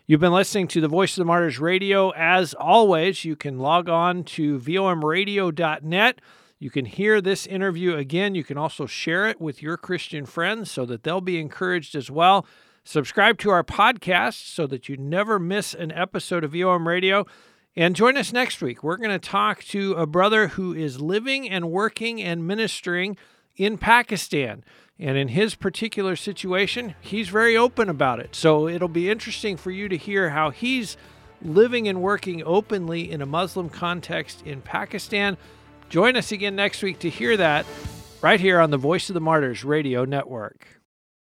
You've 0.09 0.21
been 0.21 0.31
listening 0.31 0.69
to 0.69 0.79
the 0.79 0.87
Voice 0.87 1.17
of 1.17 1.21
the 1.21 1.25
Martyrs 1.25 1.59
radio. 1.59 2.11
As 2.11 2.53
always, 2.53 3.25
you 3.25 3.35
can 3.35 3.59
log 3.59 3.89
on 3.89 4.23
to 4.23 4.57
vomradio.net. 4.57 6.21
You 6.59 6.69
can 6.69 6.85
hear 6.85 7.19
this 7.19 7.45
interview 7.45 7.93
again. 7.93 8.33
You 8.33 8.45
can 8.45 8.57
also 8.57 8.85
share 8.85 9.27
it 9.27 9.41
with 9.41 9.61
your 9.61 9.75
Christian 9.75 10.25
friends 10.25 10.71
so 10.71 10.85
that 10.85 11.03
they'll 11.03 11.19
be 11.19 11.41
encouraged 11.41 11.93
as 11.93 12.09
well. 12.09 12.45
Subscribe 12.85 13.37
to 13.39 13.49
our 13.49 13.65
podcast 13.65 14.47
so 14.47 14.65
that 14.67 14.87
you 14.87 14.95
never 14.95 15.39
miss 15.39 15.73
an 15.73 15.91
episode 15.91 16.45
of 16.45 16.53
VOM 16.53 16.87
Radio. 16.87 17.25
And 17.75 17.93
join 17.93 18.15
us 18.15 18.31
next 18.31 18.61
week. 18.61 18.81
We're 18.81 18.95
going 18.95 19.09
to 19.09 19.19
talk 19.19 19.61
to 19.65 19.91
a 19.95 20.07
brother 20.07 20.47
who 20.47 20.73
is 20.73 21.01
living 21.01 21.49
and 21.49 21.69
working 21.69 22.21
and 22.21 22.47
ministering 22.47 23.17
in 23.57 23.77
Pakistan. 23.77 24.63
And 24.99 25.17
in 25.17 25.27
his 25.27 25.53
particular 25.53 26.15
situation, 26.15 26.95
he's 27.01 27.29
very 27.29 27.55
open 27.55 27.87
about 27.89 28.19
it. 28.19 28.35
So 28.35 28.67
it'll 28.67 28.87
be 28.87 29.09
interesting 29.09 29.57
for 29.57 29.69
you 29.69 29.87
to 29.89 29.97
hear 29.97 30.31
how 30.31 30.49
he's 30.49 30.97
living 31.41 31.87
and 31.87 32.01
working 32.01 32.43
openly 32.43 33.11
in 33.11 33.21
a 33.21 33.25
Muslim 33.25 33.69
context 33.69 34.41
in 34.45 34.61
Pakistan. 34.61 35.37
Join 35.89 36.15
us 36.15 36.31
again 36.31 36.55
next 36.55 36.81
week 36.81 36.99
to 36.99 37.09
hear 37.09 37.37
that 37.37 37.65
right 38.21 38.39
here 38.39 38.59
on 38.59 38.71
the 38.71 38.77
Voice 38.77 39.09
of 39.09 39.13
the 39.13 39.21
Martyrs 39.21 39.63
Radio 39.63 40.03
Network. 40.03 40.76